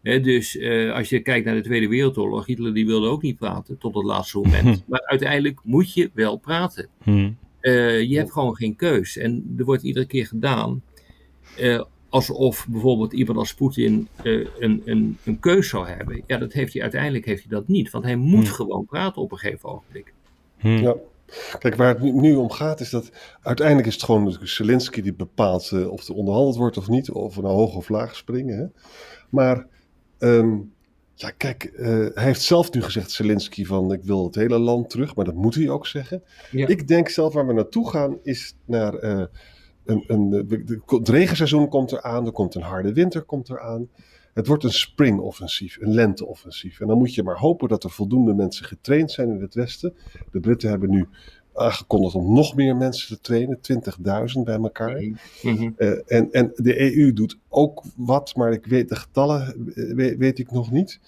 He, 0.06 0.20
dus 0.20 0.56
uh, 0.56 0.94
als 0.94 1.10
je 1.10 1.20
kijkt 1.20 1.46
naar 1.46 1.56
de 1.56 1.62
Tweede 1.62 1.88
Wereldoorlog, 1.88 2.46
Hitler 2.46 2.74
die 2.74 2.86
wilde 2.86 3.08
ook 3.08 3.22
niet 3.22 3.38
praten 3.38 3.78
tot 3.78 3.96
het 3.96 4.04
laatste 4.04 4.38
moment. 4.38 4.84
maar 4.88 5.02
uiteindelijk 5.06 5.60
moet 5.64 5.94
je 5.94 6.10
wel 6.14 6.38
praten. 6.38 6.88
Hmm. 7.04 7.38
Uh, 7.62 8.02
je 8.02 8.18
hebt 8.18 8.32
gewoon 8.32 8.56
geen 8.56 8.76
keus. 8.76 9.18
En 9.18 9.56
er 9.58 9.66
wordt 9.66 9.84
iedere 9.84 10.06
keer 10.06 10.28
gedaan 10.28 10.82
uh, 11.60 11.82
alsof 12.10 12.68
bijvoorbeeld 12.70 13.14
iemand 13.14 13.38
als 13.38 13.54
Poetin 13.54 14.08
een, 14.24 14.82
een, 14.86 15.18
een 15.24 15.40
keus 15.40 15.70
zou 15.70 15.88
hebben. 15.88 16.22
Ja, 16.28 16.38
dat 16.38 16.54
heeft 16.54 16.74
hij 16.74 16.82
uiteindelijk 16.82 17.26
heeft 17.26 17.44
hij 17.44 17.58
dat 17.58 17.68
niet. 17.68 17.90
Want 17.90 18.04
hij 18.04 18.16
moet 18.16 18.48
hmm. 18.48 18.56
gewoon 18.56 18.86
praten 18.86 19.22
op 19.22 19.32
een 19.32 19.38
gegeven 19.38 19.70
ogenblik. 19.70 20.14
Hmm. 20.58 20.78
Ja. 20.78 20.96
Kijk, 21.60 21.76
waar 21.76 22.00
het 22.00 22.14
nu 22.14 22.36
om 22.36 22.52
gaat 22.52 22.80
is 22.80 22.90
dat 22.90 23.12
uiteindelijk 23.42 23.88
is 23.88 23.94
het 23.94 24.04
gewoon 24.04 24.38
Zelensky 24.42 25.02
die 25.02 25.14
bepaalt 25.14 25.88
of 25.88 26.08
er 26.08 26.16
onderhandeld 26.16 26.56
wordt 26.56 26.78
of 26.78 26.88
niet. 26.88 27.12
Of 27.12 27.36
we 27.36 27.42
nou 27.42 27.54
hoog 27.54 27.76
of 27.76 27.90
laag 27.90 28.16
springen. 28.16 28.58
Hè? 28.58 28.66
Maar 29.30 29.68
Um, 30.20 30.74
ja, 31.14 31.32
kijk, 31.32 31.72
uh, 31.74 31.88
hij 32.14 32.24
heeft 32.24 32.42
zelf 32.42 32.72
nu 32.72 32.82
gezegd, 32.82 33.12
Zelensky, 33.12 33.66
van 33.66 33.94
ik 33.94 34.04
wil 34.04 34.24
het 34.26 34.36
hele 34.36 34.60
land 34.60 34.90
terug, 34.90 35.16
maar 35.16 35.26
dat 35.26 35.36
moet 35.36 35.56
hij 35.56 35.70
ook 35.70 35.88
zeggen. 35.88 36.24
Ja. 36.52 36.68
Ik 36.68 36.88
denk 36.88 37.10
zelf 37.10 37.34
waar 37.34 37.48
we 37.48 37.54
naartoe 37.54 37.90
gaan 37.90 38.18
is 38.24 38.56
naar 38.66 39.04
uh, 39.04 39.26
een, 39.86 40.04
een, 40.08 40.30
de, 40.30 40.82
het 40.86 41.10
regenseizoen 41.10 41.70
komt 41.70 41.92
eraan, 41.92 42.26
er 42.26 42.32
komt 42.32 42.56
een 42.56 42.62
harde 42.62 42.94
winter 42.94 43.22
komt 43.22 43.50
eraan. 43.50 43.90
Het 44.34 44.48
wordt 44.48 44.64
een 44.64 44.74
springoffensief, 44.74 45.78
een 45.80 45.94
lenteoffensief. 45.94 46.80
En 46.80 46.88
dan 46.88 46.98
moet 46.98 47.14
je 47.14 47.24
maar 47.24 47.38
hopen 47.38 47.68
dat 47.68 47.84
er 47.84 47.90
voldoende 47.90 48.34
mensen 48.34 48.66
getraind 48.66 49.12
zijn 49.12 49.30
in 49.30 49.42
het 49.42 49.54
Westen. 49.54 49.96
De 50.32 50.40
Britten 50.40 50.70
hebben 50.70 50.90
nu 50.90 51.08
aangekondigd 51.56 52.16
om 52.16 52.34
nog 52.34 52.56
meer 52.56 52.76
mensen 52.76 53.08
te 53.08 53.22
trainen, 53.22 53.60
20.000 54.38 54.42
bij 54.44 54.56
elkaar. 54.56 55.04
Mhm. 55.44 55.70
Eh, 55.78 55.90
en, 56.06 56.32
en 56.32 56.52
de 56.56 56.96
EU 56.96 57.14
doet 57.14 57.38
ook 57.50 57.84
wat, 57.96 58.36
maar 58.36 58.52
ik 58.52 58.66
weet 58.66 58.90
de 58.90 58.96
getallen 58.96 59.72
eh, 59.76 59.94
weet, 59.96 60.18
weet 60.18 60.40
ik 60.40 60.52
nog 60.52 60.72
niet. 60.72 61.00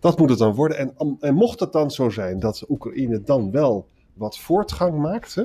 Dat 0.00 0.18
moet 0.18 0.30
het 0.30 0.38
dan 0.38 0.54
worden. 0.54 0.78
En, 0.78 1.16
en 1.20 1.34
mocht 1.34 1.60
het 1.60 1.72
dan 1.72 1.90
zo 1.90 2.10
zijn 2.10 2.40
dat 2.40 2.64
Oekraïne 2.68 3.22
dan 3.22 3.50
wel 3.50 3.86
wat 4.14 4.38
voortgang 4.38 4.98
maakt, 4.98 5.34
hè, 5.34 5.44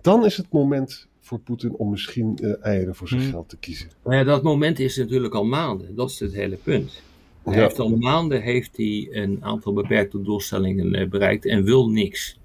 dan 0.00 0.24
is 0.24 0.36
het 0.36 0.46
moment 0.52 1.06
voor 1.20 1.38
Poetin 1.38 1.74
om 1.76 1.90
misschien 1.90 2.38
eh, 2.42 2.52
eieren 2.66 2.94
voor 2.94 3.08
zijn 3.08 3.20
Hmm. 3.20 3.30
geld 3.30 3.48
te 3.48 3.56
kiezen. 3.56 3.88
Nou 4.04 4.16
ja, 4.16 4.24
dat 4.24 4.42
moment 4.42 4.78
is 4.78 4.96
natuurlijk 4.96 5.34
al 5.34 5.44
maanden. 5.44 5.94
Dat 5.94 6.10
is 6.10 6.20
het 6.20 6.32
hele 6.34 6.56
punt. 6.56 7.02
Hij 7.44 7.54
Ja. 7.54 7.60
heeft 7.60 7.78
al 7.78 7.96
maanden 7.96 8.42
heeft 8.42 8.76
hij 8.76 9.08
een 9.10 9.38
aantal 9.40 9.72
beperkte 9.72 10.22
doelstellingen 10.22 10.94
eh, 10.94 11.08
bereikt 11.08 11.46
en 11.46 11.64
wil 11.64 11.88
niks. 11.90 12.38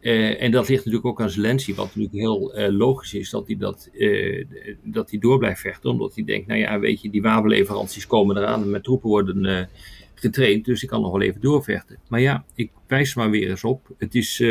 Eh, 0.00 0.42
en 0.42 0.50
dat 0.50 0.68
ligt 0.68 0.84
natuurlijk 0.84 1.06
ook 1.06 1.20
aan 1.20 1.30
Zelensky, 1.30 1.74
wat 1.74 1.86
natuurlijk 1.86 2.14
heel 2.14 2.54
eh, 2.54 2.72
logisch 2.72 3.14
is 3.14 3.30
dat 3.30 3.46
hij, 3.46 3.56
dat, 3.56 3.90
eh, 3.92 4.44
dat 4.82 5.10
hij 5.10 5.18
door 5.18 5.38
blijft 5.38 5.60
vechten. 5.60 5.90
Omdat 5.90 6.14
hij 6.14 6.24
denkt, 6.24 6.46
nou 6.46 6.60
ja, 6.60 6.78
weet 6.78 7.02
je, 7.02 7.10
die 7.10 7.22
wapenleveranties 7.22 8.06
komen 8.06 8.36
eraan 8.36 8.62
en 8.62 8.70
mijn 8.70 8.82
troepen 8.82 9.08
worden 9.08 9.68
getraind, 10.14 10.64
dus 10.64 10.82
ik 10.82 10.88
kan 10.88 11.00
nog 11.00 11.12
wel 11.12 11.20
even 11.20 11.40
doorvechten. 11.40 11.98
Maar 12.08 12.20
ja, 12.20 12.44
ik 12.54 12.70
wijs 12.86 13.14
maar 13.14 13.30
weer 13.30 13.50
eens 13.50 13.64
op. 13.64 13.88
Het 13.98 14.14
is 14.14 14.44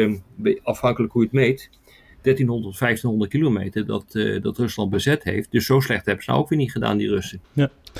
afhankelijk 0.63 1.13
hoe 1.13 1.21
je 1.21 1.27
het 1.27 1.37
meet. 1.37 1.69
1300, 2.21 2.77
1500 2.77 3.31
kilometer 3.31 3.85
dat, 3.85 4.15
eh, 4.15 4.41
dat 4.41 4.57
Rusland 4.57 4.89
bezet 4.89 5.23
heeft. 5.23 5.51
Dus 5.51 5.65
zo 5.65 5.79
slecht 5.79 6.05
hebben 6.05 6.23
ze 6.23 6.29
nou 6.29 6.43
ook 6.43 6.49
weer 6.49 6.59
niet 6.59 6.71
gedaan, 6.71 6.97
die 6.97 7.09
Russen. 7.09 7.39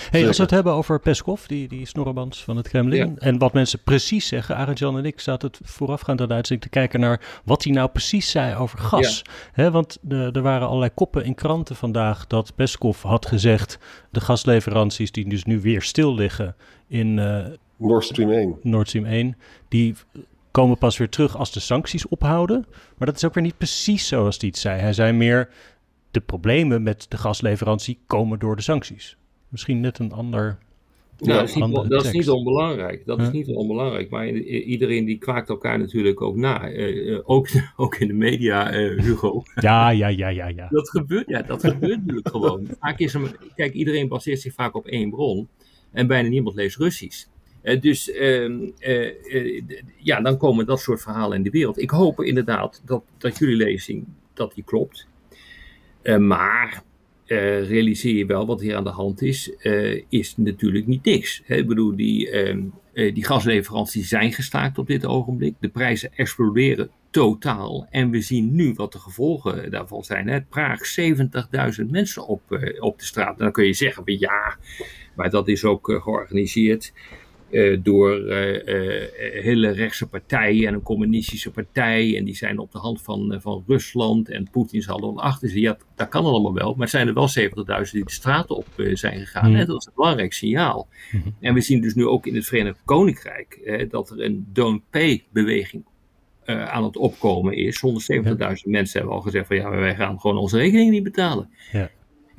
Hey, 0.10 0.28
als 0.28 0.38
we 0.38 0.44
het 0.44 0.52
hebben 0.52 0.74
over 0.74 1.00
Peskov, 1.00 1.46
die, 1.46 1.68
die 1.68 1.86
snorreband 1.86 2.38
van 2.38 2.58
het 2.58 2.68
Kremlin. 2.68 3.20
En 3.20 3.38
wat 3.38 3.54
mensen 3.54 3.80
precies 3.84 4.28
zeggen. 4.28 4.56
Arend-Jan 4.56 4.98
en 4.98 5.06
ik 5.06 5.20
zaten 5.20 5.48
het 5.48 5.60
voorafgaand 5.64 6.22
aan 6.22 6.28
de 6.28 6.34
uitzending 6.34 6.72
te 6.72 6.80
kijken 6.80 7.00
naar 7.00 7.42
wat 7.44 7.64
hij 7.64 7.74
nou 7.74 7.90
precies 7.90 8.32
zei 8.32 8.56
over 8.56 8.80
gas. 8.80 9.22
Hè, 9.52 9.72
want 9.72 9.98
de, 10.02 10.30
er 10.34 10.42
waren 10.42 10.68
allerlei 10.68 10.92
koppen 10.94 11.26
in 11.26 11.36
kranten 11.36 11.76
vandaag 11.76 12.28
dat 12.28 12.56
Peskov 12.56 13.02
had 13.02 13.26
gezegd. 13.26 13.80
de 14.12 14.22
gasleveranties 14.22 15.12
die 15.12 15.30
dus 15.30 15.44
nu 15.44 15.60
weer 15.62 15.82
stil 15.82 16.16
liggen 16.16 16.56
in 16.88 17.20
eh, 17.20 17.46
Nord 17.78 18.04
Stream 18.04 18.32
1. 18.32 18.58
Nord 18.62 18.88
Stream 18.88 19.06
1. 19.06 19.38
die 19.68 19.96
komen 20.52 20.78
pas 20.78 20.98
weer 20.98 21.10
terug 21.10 21.38
als 21.38 21.52
de 21.54 21.60
sancties 21.60 22.08
ophouden. 22.08 22.66
Maar 22.98 23.08
dat 23.08 23.16
is 23.16 23.26
ook 23.26 23.34
weer 23.34 23.44
niet 23.44 23.58
precies 23.58 24.08
zoals 24.08 24.38
hij 24.38 24.48
het 24.50 24.58
zei. 24.58 24.80
Hij 24.80 24.94
zei 24.94 25.12
meer. 25.12 25.50
de 26.12 26.20
problemen 26.20 26.84
met 26.84 27.06
de 27.10 27.18
gasleverantie 27.18 28.00
komen 28.08 28.40
door 28.40 28.56
de 28.56 28.62
sancties. 28.62 29.18
Misschien 29.48 29.80
net 29.80 30.00
een 30.00 30.12
ander. 30.12 30.58
Nou, 31.18 31.40
dat, 31.40 31.48
is 31.50 31.54
niet, 31.56 31.64
andere 31.64 31.88
dat 31.88 32.00
is 32.00 32.06
niet 32.06 32.14
tekst. 32.14 32.30
onbelangrijk. 32.30 33.06
Dat 33.06 33.18
Ja. 33.20 33.24
is 33.24 33.32
niet 33.32 33.48
onbelangrijk. 33.48 34.10
Maar 34.10 34.28
iedereen 34.30 35.06
die 35.06 35.18
kwaakt 35.18 35.50
elkaar 35.50 35.80
natuurlijk 35.80 36.22
ook 36.22 36.36
na. 36.36 36.70
Eh, 36.70 37.14
eh, 37.14 37.20
ook, 37.24 37.48
ook 37.76 37.96
in 37.96 38.08
de 38.08 38.14
media, 38.14 38.72
eh, 38.72 39.04
Hugo. 39.04 39.44
Ja, 39.62 39.90
ja, 39.90 40.08
ja, 40.08 40.28
ja, 40.28 40.48
ja. 40.48 40.68
Dat 40.70 40.90
gebeurt, 40.90 41.28
ja, 41.30 41.42
dat 41.42 41.60
gebeurt 41.64 42.00
natuurlijk 42.00 42.30
gewoon. 42.30 42.68
Vaak 42.80 43.00
is 43.00 43.14
er, 43.14 43.36
kijk, 43.56 43.74
iedereen 43.74 44.08
baseert 44.08 44.42
zich 44.42 44.54
vaak 44.54 44.76
op 44.76 44.86
één 44.86 45.10
bron. 45.10 45.48
En 45.92 46.08
bijna 46.08 46.30
niemand 46.30 46.56
leest 46.56 46.78
Russisch. 46.78 47.26
Eh, 47.70 47.82
dus 47.82 48.12
ehm, 48.12 48.70
eh, 48.80 49.08
eh, 49.36 49.64
ja, 49.98 50.22
dan 50.22 50.38
komen 50.38 50.66
dat 50.66 50.80
soort 50.80 51.02
verhalen 51.02 51.38
in 51.38 51.44
de 51.44 51.50
wereld. 51.50 51.82
Ik 51.82 51.90
hoop 51.90 52.22
inderdaad 52.24 52.82
dat, 52.86 53.04
dat 53.18 53.38
jullie 53.38 53.56
lezing 53.56 54.06
dat 54.34 54.54
die 54.54 54.64
klopt. 54.64 55.08
Maar 56.20 56.84
realiseer 57.68 58.16
je 58.16 58.26
wel 58.26 58.46
wat 58.46 58.62
hier 58.62 58.76
aan 58.76 58.84
de 58.84 58.90
hand 58.90 59.22
is, 59.22 59.52
is 60.10 60.38
natuurlijk 60.38 60.88
niet 60.88 61.06
niks. 61.06 61.42
Hè? 61.46 61.56
Ik 61.56 61.68
bedoel, 61.68 61.96
die, 61.96 62.30
ehm, 62.30 62.62
eh, 62.94 63.14
die 63.14 63.26
gasleveranties 63.26 64.10
zijn 64.10 64.34
gestaakt 64.34 64.78
op 64.78 64.88
dit 64.88 65.06
ogenblik. 65.06 65.56
De 65.60 65.70
prijzen 65.70 66.12
exploderen 66.16 66.90
totaal. 67.10 67.88
En 67.90 68.10
we 68.10 68.22
zien 68.22 68.56
nu 68.56 68.74
wat 68.74 68.92
de 68.92 69.00
gevolgen 69.00 69.72
daarvan 69.72 70.04
zijn. 70.04 70.28
Hè? 70.28 70.42
Praag, 70.42 70.86
70.000 70.86 71.92
mensen 71.92 72.28
op, 72.28 72.42
op 72.80 73.00
de 73.00 73.06
straat. 73.06 73.38
Dan 73.38 73.52
kun 73.52 73.66
je 73.66 73.74
zeggen, 73.74 74.04
ja, 74.06 74.58
maar 75.16 75.30
dat 75.30 75.48
is 75.48 75.66
ook 75.66 76.00
georganiseerd 76.04 76.94
door 77.82 78.28
eh, 78.28 78.68
eh, 78.68 79.44
hele 79.44 79.70
rechtse 79.70 80.08
partijen 80.08 80.68
en 80.68 80.74
een 80.74 80.82
communistische 80.82 81.52
partij. 81.52 82.18
En 82.18 82.26
die 82.26 82.36
zijn 82.36 82.60
op 82.60 82.72
de 82.72 82.78
hand 82.78 83.02
van, 83.02 83.34
eh, 83.34 83.40
van 83.40 83.64
Rusland 83.68 84.30
en 84.30 84.50
Poetin 84.52 84.82
zal 84.82 85.00
dan 85.00 85.18
achter 85.18 85.50
ze. 85.50 85.60
Ja, 85.60 85.78
dat 85.96 86.10
kan 86.10 86.26
allemaal 86.26 86.54
wel. 86.54 86.74
Maar 86.74 86.88
zijn 86.88 87.08
er 87.08 87.14
wel 87.14 87.28
70.000 87.28 87.96
die 87.96 88.06
de 88.06 88.12
straten 88.12 88.56
op 88.56 88.68
eh, 88.78 88.96
zijn 88.96 89.20
gegaan. 89.20 89.46
Hmm. 89.46 89.56
En 89.56 89.66
dat 89.66 89.80
is 89.80 89.86
een 89.86 89.92
belangrijk 89.96 90.34
signaal. 90.34 90.88
Mhm. 91.12 91.30
En 91.40 91.54
we 91.54 91.62
zien 91.62 91.82
dus 91.82 91.94
nu 91.94 92.06
ook 92.06 92.26
in 92.26 92.36
het 92.36 92.46
Verenigd 92.46 92.82
Koninkrijk 92.86 93.54
eh, 93.54 93.90
dat 93.90 94.10
er 94.10 94.24
een 94.24 94.48
don't 94.54 94.82
pay 94.90 95.24
beweging 95.32 95.84
eh, 96.44 96.66
aan 96.66 96.84
het 96.84 96.98
opkomen 96.98 97.54
is. 97.54 97.82
170.000 97.86 98.64
mensen 98.64 99.00
hebben 99.00 99.16
al 99.16 99.22
gezegd 99.22 99.48
van 99.48 99.56
ja, 99.56 99.70
wij 99.70 99.96
gaan 99.96 100.20
gewoon 100.20 100.38
onze 100.38 100.58
rekening 100.58 100.92
niet 100.92 101.04
betalen. 101.04 101.50
Ja. 101.72 101.90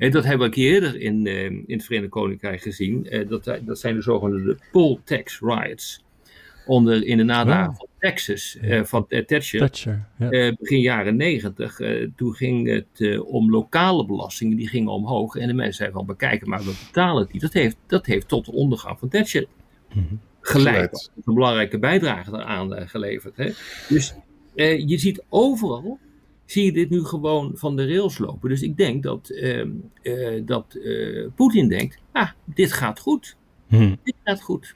En 0.01 0.11
dat 0.11 0.23
hebben 0.23 0.39
we 0.39 0.45
een 0.45 0.51
keer 0.51 0.73
eerder 0.73 1.01
in, 1.01 1.27
eh, 1.27 1.43
in 1.45 1.63
het 1.67 1.83
Verenigd 1.83 2.11
Koninkrijk 2.11 2.61
gezien. 2.61 3.07
Eh, 3.09 3.27
dat, 3.27 3.43
dat 3.61 3.79
zijn 3.79 3.95
de 3.95 4.01
zogenaamde 4.01 4.57
poll 4.71 4.99
tax 5.03 5.39
riots. 5.39 6.03
Onder, 6.65 7.05
in 7.05 7.17
de 7.17 7.23
nadagen 7.23 7.71
Oh. 7.71 7.77
van 7.77 7.87
Texas, 7.99 8.57
eh, 8.61 8.83
van 8.83 9.05
eh, 9.09 9.25
Thatcher. 9.25 9.59
Thatcher. 9.59 10.05
Ja. 10.19 10.29
Eh, 10.29 10.53
begin 10.59 10.79
jaren 10.79 11.15
negentig, 11.15 11.79
eh, 11.79 12.07
toen 12.15 12.33
ging 12.33 12.67
het 12.67 12.85
eh, 12.93 13.25
om 13.33 13.49
lokale 13.51 14.05
belastingen, 14.05 14.57
die 14.57 14.67
gingen 14.67 14.91
omhoog. 14.91 15.35
En 15.35 15.47
de 15.47 15.53
mensen 15.53 15.73
zeiden 15.75 15.97
van, 15.97 16.05
bekijken, 16.07 16.49
maar 16.49 16.59
we 16.63 16.73
betalen 16.85 17.21
het 17.23 17.33
niet. 17.33 17.41
Dat 17.41 17.53
heeft, 17.53 17.77
dat 17.87 18.05
heeft 18.05 18.27
tot 18.27 18.45
de 18.45 18.51
ondergang 18.51 18.99
van 18.99 19.09
Thatcher 19.09 19.45
Mhm. 19.93 19.99
geleid. 20.41 20.75
Geleid. 20.75 21.11
Een 21.25 21.33
belangrijke 21.33 21.79
bijdrage 21.79 22.31
daaraan 22.31 22.75
eh, 22.75 22.87
geleverd. 22.87 23.37
Hè? 23.37 23.49
Dus 23.89 24.13
eh, 24.55 24.87
je 24.87 24.97
ziet 24.97 25.23
overal, 25.29 25.99
zie 26.51 26.65
je 26.65 26.71
dit 26.71 26.89
nu 26.89 27.03
gewoon 27.03 27.51
van 27.53 27.75
de 27.75 27.87
rails 27.87 28.17
lopen. 28.17 28.49
Dus 28.49 28.61
ik 28.61 28.77
denk 28.77 29.03
dat, 29.03 29.29
ehm, 29.29 29.69
eh, 30.01 30.41
dat 30.45 30.73
eh, 30.73 31.27
Poetin 31.35 31.67
denkt, 31.67 31.97
ah, 32.11 32.29
dit 32.45 32.71
gaat 32.73 32.99
goed. 32.99 33.37
Hm. 33.67 33.95
Dit 34.03 34.15
gaat 34.23 34.41
goed. 34.41 34.73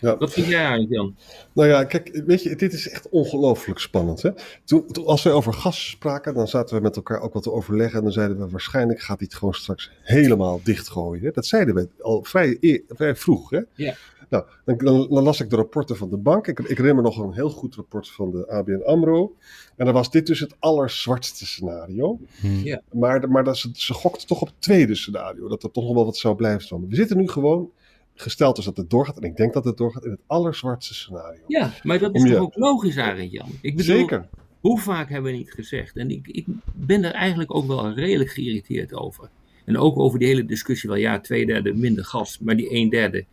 Ja. 0.00 0.16
Wat 0.16 0.32
vind 0.32 0.46
jij 0.46 0.60
eigenlijk, 0.60 0.92
Jan? 0.92 1.16
Nou 1.52 1.68
ja, 1.68 1.84
kijk, 1.84 2.22
weet 2.26 2.42
je, 2.42 2.56
dit 2.56 2.72
is 2.72 2.88
echt 2.88 3.08
ongelooflijk 3.08 3.78
spannend. 3.78 4.22
Hè? 4.22 4.30
Toen, 4.64 4.86
toen- 4.86 5.06
als 5.06 5.22
wij 5.22 5.32
over 5.32 5.52
gas 5.52 5.88
spraken, 5.90 6.34
dan 6.34 6.48
zaten 6.48 6.76
we 6.76 6.82
met 6.82 6.96
elkaar 6.96 7.20
ook 7.20 7.32
wat 7.32 7.42
te 7.42 7.52
overleggen. 7.52 7.96
En 7.98 8.04
dan 8.04 8.12
zeiden 8.12 8.38
we, 8.38 8.48
waarschijnlijk 8.48 9.00
gaat 9.00 9.18
hij 9.18 9.26
het 9.30 9.38
gewoon 9.38 9.54
straks 9.54 9.90
helemaal 10.02 10.60
dichtgooien. 10.64 11.24
Hè? 11.24 11.30
Dat 11.30 11.46
zeiden 11.46 11.74
we 11.74 11.88
al 12.00 12.24
vrij, 12.24 12.56
eer- 12.60 12.82
vrij 12.88 13.16
vroeg. 13.16 13.50
Hè? 13.50 13.60
Ja. 13.74 13.94
Nou, 14.28 14.44
dan, 14.64 14.76
dan, 14.78 15.08
dan 15.10 15.22
las 15.22 15.40
ik 15.40 15.50
de 15.50 15.56
rapporten 15.56 15.96
van 15.96 16.10
de 16.10 16.16
bank. 16.16 16.46
Ik, 16.46 16.58
ik 16.58 16.66
herinner 16.68 16.94
me 16.94 17.02
nog 17.02 17.18
een 17.18 17.32
heel 17.32 17.50
goed 17.50 17.74
rapport 17.74 18.08
van 18.10 18.30
de 18.30 18.48
ABN 18.48 18.82
AMRO. 18.84 19.36
En 19.76 19.84
dan 19.84 19.94
was 19.94 20.10
dit 20.10 20.26
dus 20.26 20.40
het 20.40 20.54
allerzwartste 20.58 21.46
scenario. 21.46 22.18
Hm. 22.40 22.46
Ja. 22.64 22.82
Maar, 22.92 23.30
maar 23.30 23.44
dat 23.44 23.58
ze, 23.58 23.70
ze 23.72 23.94
gokte 23.94 24.26
toch 24.26 24.40
op 24.40 24.46
het 24.46 24.60
tweede 24.60 24.94
scenario. 24.94 25.48
Dat 25.48 25.62
er 25.62 25.70
toch 25.70 25.84
nog 25.84 25.94
wel 25.94 26.04
wat 26.04 26.16
zou 26.16 26.34
blijven 26.34 26.62
staan. 26.62 26.88
We 26.88 26.94
zitten 26.94 27.16
nu 27.16 27.28
gewoon, 27.28 27.70
gesteld 28.20 28.58
is 28.58 28.64
dat 28.64 28.76
het 28.76 28.90
doorgaat. 28.90 29.16
En 29.18 29.22
ik 29.28 29.36
denk 29.36 29.52
dat 29.52 29.64
het 29.64 29.76
doorgaat 29.76 30.04
in 30.04 30.10
het 30.10 30.20
allerzwartste 30.26 30.94
scenario. 30.94 31.40
Ja, 31.46 31.72
maar 31.82 31.98
dat 31.98 32.14
is 32.14 32.20
Om 32.22 32.26
je- 32.28 32.34
toch 32.34 32.42
ook 32.42 32.56
logisch, 32.56 32.98
Arend 32.98 33.32
Jan? 33.32 33.48
Ik 33.60 33.76
bedoel, 33.76 33.96
Zeker. 33.96 34.28
Hoe 34.60 34.78
vaak 34.80 35.08
hebben 35.08 35.30
we 35.32 35.36
niet 35.36 35.52
gezegd? 35.52 35.96
En 35.96 36.10
ik, 36.10 36.28
ik 36.28 36.46
ben 36.74 37.04
er 37.04 37.12
eigenlijk 37.12 37.54
ook 37.54 37.66
wel 37.66 37.92
redelijk 37.92 38.30
geïrriteerd 38.30 38.94
over. 38.94 39.28
En 39.64 39.78
ook 39.78 39.98
over 39.98 40.18
die 40.18 40.28
hele 40.28 40.44
discussie 40.44 40.88
van 40.88 41.00
ja, 41.00 41.20
twee 41.20 41.46
derde 41.46 41.74
minder 41.74 42.04
gas, 42.04 42.38
maar 42.38 42.56
die 42.56 42.74
een 42.74 42.88
derde, 42.88 43.24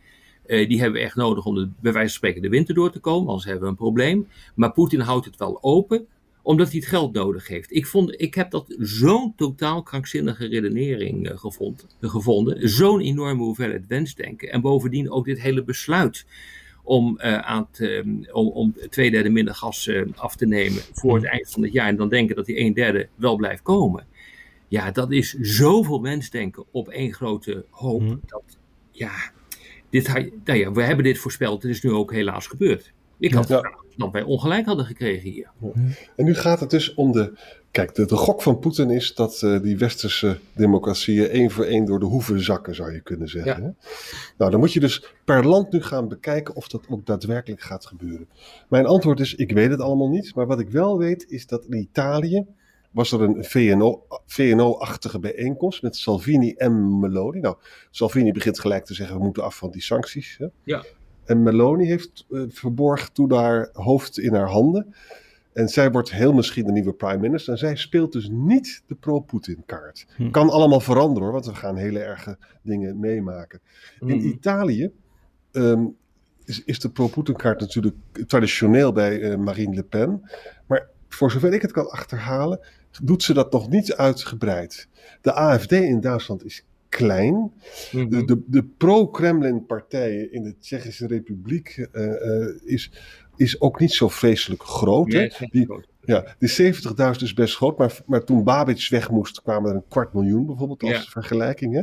eh, 0.46 0.68
die 0.68 0.80
hebben 0.80 1.00
we 1.00 1.06
echt 1.06 1.16
nodig 1.16 1.44
om 1.44 1.54
de, 1.54 1.68
bij 1.80 1.92
wijze 1.92 2.08
van 2.08 2.08
spreken 2.16 2.42
de 2.42 2.48
winter 2.48 2.74
door 2.74 2.90
te 2.92 2.98
komen, 2.98 3.26
anders 3.28 3.44
hebben 3.44 3.62
we 3.64 3.68
een 3.68 3.76
probleem. 3.76 4.28
Maar 4.54 4.72
Poetin 4.72 5.00
houdt 5.00 5.24
het 5.24 5.36
wel 5.36 5.58
open, 5.62 6.06
omdat 6.48 6.70
hij 6.70 6.78
het 6.78 6.88
geld 6.88 7.12
nodig 7.12 7.48
heeft. 7.48 7.74
Ik, 7.74 7.86
vond, 7.86 8.20
ik 8.20 8.34
heb 8.34 8.50
dat 8.50 8.74
zo'n 8.78 9.32
totaal 9.36 9.82
krankzinnige 9.82 10.46
redenering 10.46 11.28
eh, 11.28 11.38
gevonden, 11.38 11.86
gevonden. 12.00 12.68
Zo'n 12.68 13.00
enorme 13.00 13.42
hoeveelheid 13.42 13.86
wensdenken. 13.86 14.52
En 14.52 14.60
bovendien 14.60 15.10
ook 15.10 15.24
dit 15.24 15.40
hele 15.40 15.64
besluit 15.64 16.26
om, 16.82 17.18
eh, 17.18 17.38
aan 17.38 17.68
het, 17.70 17.80
eh, 17.80 18.34
om, 18.36 18.74
twee 18.90 19.10
derde 19.10 19.28
minder 19.28 19.54
gas 19.54 19.86
eh, 19.86 20.02
af 20.14 20.36
te 20.36 20.46
nemen 20.46 20.82
voor 20.92 21.14
het 21.14 21.24
eind 21.24 21.50
van 21.50 21.62
het 21.62 21.72
jaar. 21.72 21.88
En 21.88 21.96
dan 21.96 22.08
denken 22.08 22.36
dat 22.36 22.46
die 22.46 22.60
een 22.60 22.74
derde 22.74 23.08
wel 23.14 23.36
blijft 23.36 23.62
komen. 23.62 24.06
Ja, 24.68 24.90
dat 24.90 25.12
is 25.12 25.32
zoveel 25.40 26.02
wensdenken 26.02 26.64
op 26.70 26.88
één 26.88 27.12
grote 27.12 27.64
hoop. 27.70 28.00
Mhm. 28.00 28.16
Dat, 28.26 28.58
ja, 28.90 29.12
dit, 29.90 30.08
nou 30.44 30.58
ja, 30.58 30.72
we 30.72 30.82
hebben 30.82 31.04
dit 31.04 31.18
voorspeld. 31.18 31.62
Het 31.62 31.70
is 31.70 31.82
nu 31.82 31.90
ook 31.90 32.12
helaas 32.12 32.46
gebeurd. 32.46 32.92
Ik 33.18 33.32
had 33.34 33.48
Ja. 33.48 33.58
graag 33.58 33.86
dat 33.98 34.12
wij 34.12 34.22
ongelijk 34.22 34.66
hadden 34.66 34.84
gekregen 34.84 35.30
hier. 35.30 35.50
En 36.16 36.24
nu 36.24 36.34
gaat 36.34 36.60
het 36.60 36.70
dus 36.70 36.94
om 36.94 37.12
de. 37.12 37.32
Kijk, 37.70 37.94
de, 37.94 38.06
de 38.06 38.16
gok 38.16 38.42
van 38.42 38.58
Poetin 38.58 38.90
is 38.90 39.14
dat 39.14 39.42
eh, 39.42 39.60
die 39.62 39.78
westerse 39.78 40.38
democratieën 40.52 41.28
één 41.28 41.50
voor 41.50 41.64
één 41.64 41.84
door 41.84 41.98
de 41.98 42.06
hoeven 42.06 42.44
zakken, 42.44 42.74
zou 42.74 42.92
je 42.92 43.00
kunnen 43.00 43.28
zeggen. 43.28 43.62
Ja. 43.62 43.74
Nou, 44.38 44.50
dan 44.50 44.60
moet 44.60 44.72
je 44.72 44.80
dus 44.80 45.14
per 45.24 45.46
land 45.46 45.72
nu 45.72 45.82
gaan 45.82 46.08
bekijken 46.08 46.56
of 46.56 46.68
dat 46.68 46.86
ook 46.88 47.06
daadwerkelijk 47.06 47.60
gaat 47.62 47.86
gebeuren. 47.86 48.28
Mijn 48.68 48.86
antwoord 48.86 49.20
is: 49.20 49.34
ik 49.34 49.52
weet 49.52 49.70
het 49.70 49.80
allemaal 49.80 50.08
niet. 50.08 50.34
Maar 50.34 50.46
wat 50.46 50.60
ik 50.60 50.68
wel 50.68 50.98
weet 50.98 51.24
is 51.28 51.46
dat 51.46 51.64
in 51.64 51.78
Italië 51.78 52.46
was 52.90 53.12
er 53.12 53.20
een 53.22 53.44
VNO, 53.44 54.06
VNO-achtige 54.26 55.18
bijeenkomst 55.18 55.82
met 55.82 55.96
Salvini 55.96 56.52
en 56.52 56.98
Meloni. 56.98 57.40
Nou, 57.40 57.56
Salvini 57.90 58.32
begint 58.32 58.58
gelijk 58.58 58.84
te 58.84 58.94
zeggen: 58.94 59.16
we 59.16 59.24
moeten 59.24 59.42
af 59.42 59.56
van 59.56 59.70
die 59.70 59.82
sancties. 59.82 60.36
Hè? 60.38 60.46
Ja. 60.64 60.84
En 61.28 61.42
Meloni 61.42 61.86
heeft 61.86 62.26
eh, 62.30 62.42
verborgen 62.48 63.12
toen 63.12 63.32
haar 63.32 63.68
hoofd 63.72 64.18
in 64.18 64.34
haar 64.34 64.48
handen. 64.48 64.94
En 65.52 65.68
zij 65.68 65.90
wordt 65.90 66.12
heel 66.12 66.32
misschien 66.32 66.66
de 66.66 66.72
nieuwe 66.72 66.92
prime 66.92 67.18
minister. 67.18 67.52
En 67.52 67.58
zij 67.58 67.76
speelt 67.76 68.12
dus 68.12 68.28
niet 68.32 68.82
de 68.86 68.94
pro-Putin 68.94 69.62
kaart. 69.66 70.06
Hm. 70.16 70.30
Kan 70.30 70.50
allemaal 70.50 70.80
veranderen 70.80 71.22
hoor, 71.22 71.32
want 71.32 71.46
we 71.46 71.54
gaan 71.54 71.76
hele 71.76 71.98
erge 71.98 72.38
dingen 72.62 72.98
meemaken. 73.00 73.60
In 74.00 74.16
Mhm. 74.16 74.26
Italië 74.26 74.90
ehm, 75.52 75.84
is, 76.44 76.64
is 76.64 76.80
de 76.80 76.90
pro-Putin 76.90 77.36
kaart 77.36 77.60
natuurlijk 77.60 77.96
traditioneel 78.26 78.92
bij 78.92 79.20
eh, 79.20 79.36
Marine 79.36 79.74
Le 79.74 79.82
Pen. 79.82 80.30
Maar 80.66 80.88
voor 81.08 81.30
zover 81.30 81.52
ik 81.52 81.62
het 81.62 81.72
kan 81.72 81.90
achterhalen, 81.90 82.60
doet 83.02 83.22
ze 83.22 83.34
dat 83.34 83.52
nog 83.52 83.68
niet 83.68 83.94
uitgebreid. 83.94 84.88
De 85.20 85.32
AFD 85.32 85.72
in 85.72 86.00
Duitsland 86.00 86.44
is 86.44 86.64
klein. 86.88 87.52
Mhm. 87.92 88.08
De, 88.08 88.24
de, 88.24 88.42
de 88.46 88.64
pro-Kremlin 88.64 89.66
partijen 89.66 90.32
in 90.32 90.42
de 90.42 90.58
Tsjechische 90.58 91.06
Republiek 91.06 91.88
eh, 91.92 92.04
eh, 92.42 92.48
is, 92.64 92.92
is 93.36 93.60
ook 93.60 93.80
niet 93.80 93.92
zo 93.92 94.08
vreselijk 94.08 94.62
groot. 94.62 95.12
hè? 95.12 95.18
Nee, 95.18 95.30
Die- 95.50 95.64
groot. 95.64 95.86
Ja, 96.00 96.34
die 96.38 96.74
70.000 96.74 97.22
is 97.22 97.34
best 97.34 97.56
groot, 97.56 97.78
maar, 97.78 98.00
maar 98.06 98.24
toen 98.24 98.44
Babic 98.44 98.86
weg 98.90 99.10
moest, 99.10 99.42
kwamen 99.42 99.70
er 99.70 99.76
een 99.76 99.84
kwart 99.88 100.12
miljoen 100.12 100.46
bijvoorbeeld 100.46 100.82
als 100.82 100.90
Ja. 100.90 101.00
vergelijking. 101.02 101.74
Hè? 101.74 101.82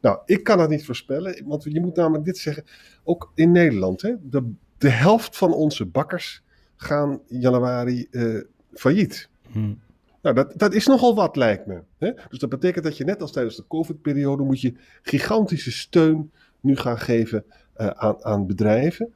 Nou, 0.00 0.18
ik 0.26 0.44
kan 0.44 0.58
dat 0.58 0.68
niet 0.68 0.84
voorspellen, 0.84 1.42
want 1.46 1.64
je 1.64 1.80
moet 1.80 1.96
namelijk 1.96 2.24
dit 2.24 2.38
zeggen, 2.38 2.64
ook 3.04 3.32
in 3.34 3.52
Nederland, 3.52 4.02
hè, 4.02 4.12
de, 4.22 4.52
de 4.78 4.88
helft 4.88 5.36
van 5.36 5.52
onze 5.52 5.84
bakkers 5.86 6.42
gaan 6.76 7.20
in 7.28 7.40
januari 7.40 8.06
eh, 8.10 8.40
failliet. 8.74 9.28
Hm. 9.52 9.72
Nou, 10.24 10.36
dat, 10.36 10.52
dat 10.56 10.74
is 10.74 10.86
nogal 10.86 11.14
wat, 11.14 11.36
lijkt 11.36 11.66
me. 11.66 11.80
Hè? 11.98 12.10
Dus 12.28 12.38
dat 12.38 12.48
betekent 12.50 12.84
dat 12.84 12.96
je 12.96 13.04
net 13.04 13.22
als 13.22 13.32
tijdens 13.32 13.56
de 13.56 13.64
COVID-periode 13.68 14.42
moet 14.42 14.60
je 14.60 14.74
gigantische 15.02 15.72
steun 15.72 16.30
nu 16.60 16.76
gaan 16.76 16.98
geven 16.98 17.44
eh, 17.74 17.86
aan, 17.86 18.24
aan 18.24 18.46
bedrijven. 18.46 19.12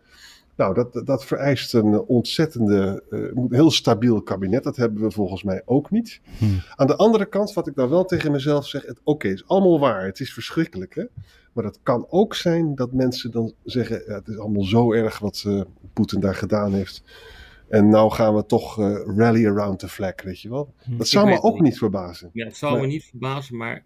Nou, 0.56 0.74
dat, 0.74 1.00
dat 1.06 1.24
vereist 1.24 1.74
een 1.74 1.98
ontzettende, 2.00 3.02
eh, 3.10 3.20
heel 3.48 3.70
stabiel 3.70 4.22
kabinet. 4.22 4.64
Dat 4.64 4.76
hebben 4.76 5.02
we 5.02 5.10
volgens 5.10 5.42
mij 5.42 5.62
ook 5.64 5.90
niet. 5.90 6.20
Hmm. 6.38 6.62
Aan 6.76 6.86
de 6.86 6.96
andere 6.96 7.26
kant, 7.26 7.52
wat 7.52 7.66
ik 7.66 7.74
dan 7.74 7.88
wel 7.88 8.04
tegen 8.04 8.32
mezelf 8.32 8.66
zeg, 8.66 8.86
het- 8.86 9.00
oké, 9.04 9.28
het 9.28 9.36
is 9.36 9.48
allemaal 9.48 9.80
waar. 9.80 10.04
Het 10.04 10.20
is 10.20 10.32
verschrikkelijk, 10.32 10.94
hè. 10.94 11.04
Maar 11.52 11.64
het 11.64 11.78
kan 11.82 12.06
ook 12.08 12.34
zijn 12.34 12.74
dat 12.74 12.92
mensen 12.92 13.30
dan 13.30 13.52
zeggen, 13.64 14.02
ja, 14.06 14.14
het 14.14 14.28
is 14.28 14.38
allemaal 14.38 14.64
zo 14.64 14.92
erg 14.92 15.18
wat 15.18 15.44
eh, 15.46 15.60
Poetin 15.92 16.20
daar 16.20 16.34
gedaan 16.34 16.72
heeft. 16.72 17.02
En 17.68 17.88
nou 17.88 18.10
gaan 18.12 18.34
we 18.34 18.46
toch 18.46 18.78
eh, 18.78 18.96
rally 19.16 19.46
around 19.46 19.78
the 19.78 19.88
flag, 19.88 20.22
weet 20.24 20.40
je 20.40 20.48
wel. 20.48 20.74
Hm. 20.84 20.96
Dat 20.96 21.08
zou 21.08 21.28
Ik 21.30 21.34
me 21.34 21.42
ook 21.42 21.54
niet. 21.54 21.62
niet 21.62 21.78
verbazen. 21.78 22.30
Ja, 22.32 22.44
het 22.44 22.56
zou 22.56 22.72
Nee. 22.72 22.80
me 22.80 22.86
niet 22.86 23.04
verbazen, 23.04 23.56
maar 23.56 23.84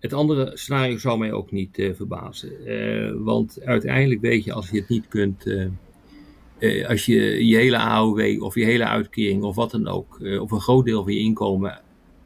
het 0.00 0.12
andere 0.12 0.50
scenario 0.54 0.96
zou 0.98 1.18
mij 1.18 1.32
ook 1.32 1.50
niet 1.50 1.78
eh, 1.78 1.94
verbazen. 1.94 2.66
Eh, 2.66 3.12
want 3.18 3.62
uiteindelijk 3.64 4.20
weet 4.20 4.44
je, 4.44 4.52
als 4.52 4.70
je 4.70 4.76
het 4.78 4.88
niet 4.88 5.08
kunt, 5.08 5.46
eh, 5.46 5.66
eh, 6.58 6.88
als 6.88 7.06
je 7.06 7.46
je 7.46 7.56
hele 7.56 7.78
AOW 7.78 8.42
of 8.42 8.54
je 8.54 8.64
hele 8.64 8.86
uitkering 8.86 9.42
of 9.42 9.54
wat 9.56 9.70
dan 9.70 9.88
ook, 9.88 10.20
eh, 10.20 10.40
of 10.42 10.50
een 10.50 10.60
groot 10.60 10.84
deel 10.84 11.02
van 11.02 11.12
je 11.12 11.18
inkomen 11.20 11.80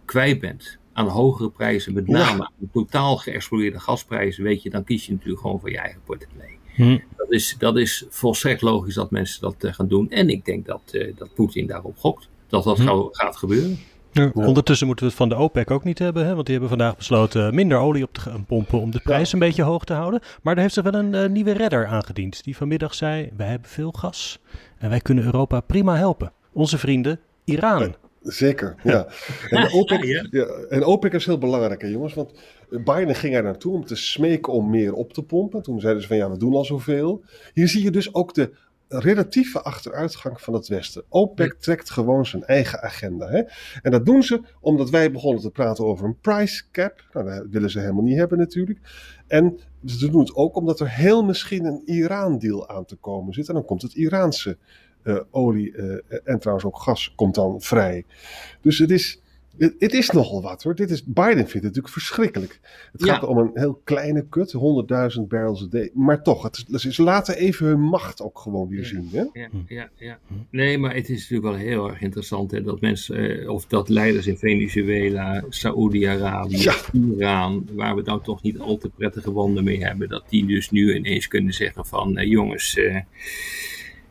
kwijt 0.05 0.41
bent 0.41 0.79
aan 0.93 1.09
hogere 1.09 1.51
prijzen, 1.51 1.93
met 1.95 2.07
Ja. 2.07 2.13
name 2.13 2.43
aan 2.43 2.69
totaal 2.73 3.17
geëxplodeerde 3.17 3.81
gasprijzen, 3.81 4.45
weet 4.45 4.63
je, 4.63 4.71
dan 4.71 4.85
kies 4.85 5.07
je 5.07 5.13
natuurlijk 5.13 5.41
gewoon 5.41 5.61
voor 5.61 5.71
je 5.71 5.79
eigen 5.79 6.01
portemonnee. 6.05 6.59
Hm. 6.75 6.99
Dat 7.29 7.35
is, 7.35 7.57
dat 7.59 7.77
is 7.77 8.05
volstrekt 8.09 8.63
logisch 8.63 8.95
dat 8.95 9.11
mensen 9.11 9.41
dat 9.41 9.55
eh, 9.59 9.73
gaan 9.73 9.89
doen. 9.89 10.11
En 10.11 10.29
ik 10.29 10.45
denk 10.45 10.67
dat, 10.67 10.81
eh, 10.93 11.13
dat 11.17 11.35
Poetin 11.35 11.67
daarop 11.67 11.99
gokt. 11.99 12.29
Dat 12.49 12.65
dat 12.65 12.79
Hm. 12.79 13.03
gaat 13.11 13.37
gebeuren. 13.37 13.79
Ja, 14.13 14.31
Ondertussen 14.35 14.87
moeten 14.87 15.05
we 15.05 15.11
het 15.11 15.21
van 15.21 15.29
de 15.29 15.37
OPEC 15.37 15.71
ook 15.71 15.85
niet 15.85 15.99
hebben, 15.99 16.27
hè? 16.27 16.35
want 16.35 16.45
die 16.47 16.59
hebben 16.59 16.69
vandaag 16.79 16.97
besloten 16.97 17.55
minder 17.55 17.79
olie 17.79 18.03
op 18.03 18.13
te 18.13 18.31
pompen 18.47 18.81
om 18.81 18.91
de 18.91 19.01
prijs 19.01 19.33
een 19.33 19.39
beetje 19.39 19.63
hoog 19.63 19.85
te 19.85 19.93
houden. 19.93 20.21
Maar 20.43 20.55
er 20.55 20.61
heeft 20.61 20.75
zich 20.75 20.83
wel 20.83 20.95
een 20.95 21.15
eh, 21.15 21.29
nieuwe 21.29 21.53
redder 21.53 21.87
aangediend, 21.87 22.45
die 22.45 22.57
vanmiddag 22.57 22.95
zei, 22.95 23.31
wij 23.37 23.47
hebben 23.49 23.69
veel 23.71 23.91
gas 23.93 24.39
en 24.79 24.91
wij 24.91 25.01
kunnen 25.01 25.25
Europa 25.25 25.61
prima 25.61 25.97
helpen. 25.97 26.33
Onze 26.53 26.79
vrienden 26.79 27.21
Iran. 27.45 27.95
Zeker, 28.27 28.75
ja. 28.85 29.07
En, 29.49 29.73
OPEC, 29.73 30.05
Ja. 30.05 30.27
ja, 30.31 30.45
en 30.69 30.85
OPEC 30.85 31.13
is 31.13 31.27
heel 31.27 31.39
belangrijk, 31.39 31.83
hè, 31.83 31.89
jongens. 31.89 32.15
Want 32.15 32.33
Biden 32.69 33.15
ging 33.15 33.35
er 33.35 33.43
naartoe 33.43 33.73
om 33.73 33.85
te 33.85 33.97
smeken 33.97 34.53
om 34.53 34.71
meer 34.71 34.93
op 34.93 35.13
te 35.13 35.23
pompen. 35.23 35.63
Toen 35.63 35.81
zeiden 35.81 36.03
ze 36.03 36.09
van 36.09 36.17
ja, 36.17 36.31
we 36.31 36.39
doen 36.39 36.55
al 36.55 36.65
zoveel. 36.65 37.25
Hier 37.53 37.69
zie 37.69 37.83
je 37.83 37.91
dus 37.91 38.15
ook 38.15 38.35
de 38.35 38.53
relatieve 38.89 39.63
achteruitgang 39.63 40.41
van 40.41 40.55
het 40.55 40.69
Westen. 40.69 41.05
OPEC 41.09 41.53
trekt 41.53 41.91
gewoon 41.91 42.27
zijn 42.27 42.45
eigen 42.45 42.83
agenda. 42.83 43.29
Hè? 43.29 43.43
En 43.83 43.91
dat 43.91 44.07
doen 44.07 44.23
ze 44.23 44.41
omdat 44.61 44.91
wij 44.91 45.11
begonnen 45.11 45.43
te 45.43 45.51
praten 45.51 45.85
over 45.85 46.07
een 46.07 46.21
price 46.21 46.63
cap. 46.71 47.05
Nou, 47.13 47.27
dat 47.27 47.47
willen 47.51 47.71
ze 47.71 47.81
helemaal 47.81 48.03
niet 48.03 48.19
hebben 48.19 48.39
natuurlijk. 48.39 48.79
En 49.27 49.59
ze 49.85 50.11
doen 50.11 50.21
het 50.21 50.35
ook 50.35 50.57
omdat 50.57 50.81
er 50.81 50.91
heel 50.91 51.25
misschien 51.25 51.65
een 51.65 51.83
Iran-deal 51.85 52.69
aan 52.69 52.85
te 52.85 52.97
komen 52.97 53.35
zit. 53.35 53.49
En 53.49 53.55
dan 53.55 53.65
komt 53.65 53.83
het 53.83 53.95
Iraanse 53.95 54.59
eh, 55.07 55.21
olie 55.31 55.73
eh, 55.77 56.19
en 56.25 56.39
trouwens 56.39 56.67
ook 56.67 56.79
gas 56.79 57.13
komt 57.17 57.35
dan 57.35 57.61
vrij. 57.61 58.05
Dus 58.61 58.79
het 58.79 58.91
is, 58.91 59.21
het, 59.59 59.75
het 59.79 59.93
is 59.93 60.11
nogal 60.11 60.43
wat 60.43 60.63
hoor. 60.63 60.75
Dit 60.75 60.91
is, 60.91 61.05
Biden 61.05 61.35
vindt 61.35 61.53
het 61.53 61.63
natuurlijk 61.63 61.93
verschrikkelijk. 61.93 62.61
Het 62.93 63.05
Ja. 63.05 63.13
gaat 63.15 63.25
om 63.25 63.39
een 63.39 63.51
heel 63.55 63.81
kleine 63.85 64.27
kut, 64.29 64.53
100.000 65.17 65.21
barrels 65.29 65.63
a 65.63 65.67
day. 65.71 65.91
Maar 65.95 66.23
toch, 66.23 66.43
het 66.43 66.65
is, 66.69 66.83
ze 66.83 67.03
laten 67.03 67.37
even 67.37 67.67
hun 67.67 67.81
macht 67.81 68.23
ook 68.23 68.39
gewoon 68.39 68.69
weer 68.69 68.79
Ja. 68.81 68.85
zien. 68.87 69.09
Hè? 69.13 69.25
Ja, 69.33 69.49
ja, 69.69 69.89
ja. 69.97 70.19
Nee, 70.51 70.79
maar 70.79 70.95
het 70.95 71.09
is 71.09 71.21
natuurlijk 71.31 71.57
wel 71.57 71.67
heel 71.67 71.89
erg 71.91 72.01
interessant 72.01 72.51
hè, 72.51 72.63
dat 72.63 72.81
mensen, 72.81 73.41
eh, 73.41 73.49
of 73.51 73.67
dat 73.67 73.89
leiders 73.89 74.27
in 74.27 74.37
Venezuela, 74.39 75.45
Saoedi-Arabië, 75.49 76.57
Ja. 76.63 76.75
Iran, 76.93 77.69
waar 77.73 77.97
we 77.97 78.03
dan 78.03 78.23
toch 78.23 78.43
niet 78.43 78.59
al 78.59 78.77
te 78.79 78.89
prettige 78.89 79.31
banden 79.31 79.65
mee 79.65 79.85
hebben, 79.85 80.09
dat 80.09 80.25
die 80.29 80.47
dus 80.47 80.71
nu 80.71 80.95
ineens 80.95 81.29
kunnen 81.29 81.53
zeggen 81.55 81.87
van 81.87 82.17
eh, 82.17 82.29
jongens, 82.31 82.77
eh, 82.77 82.97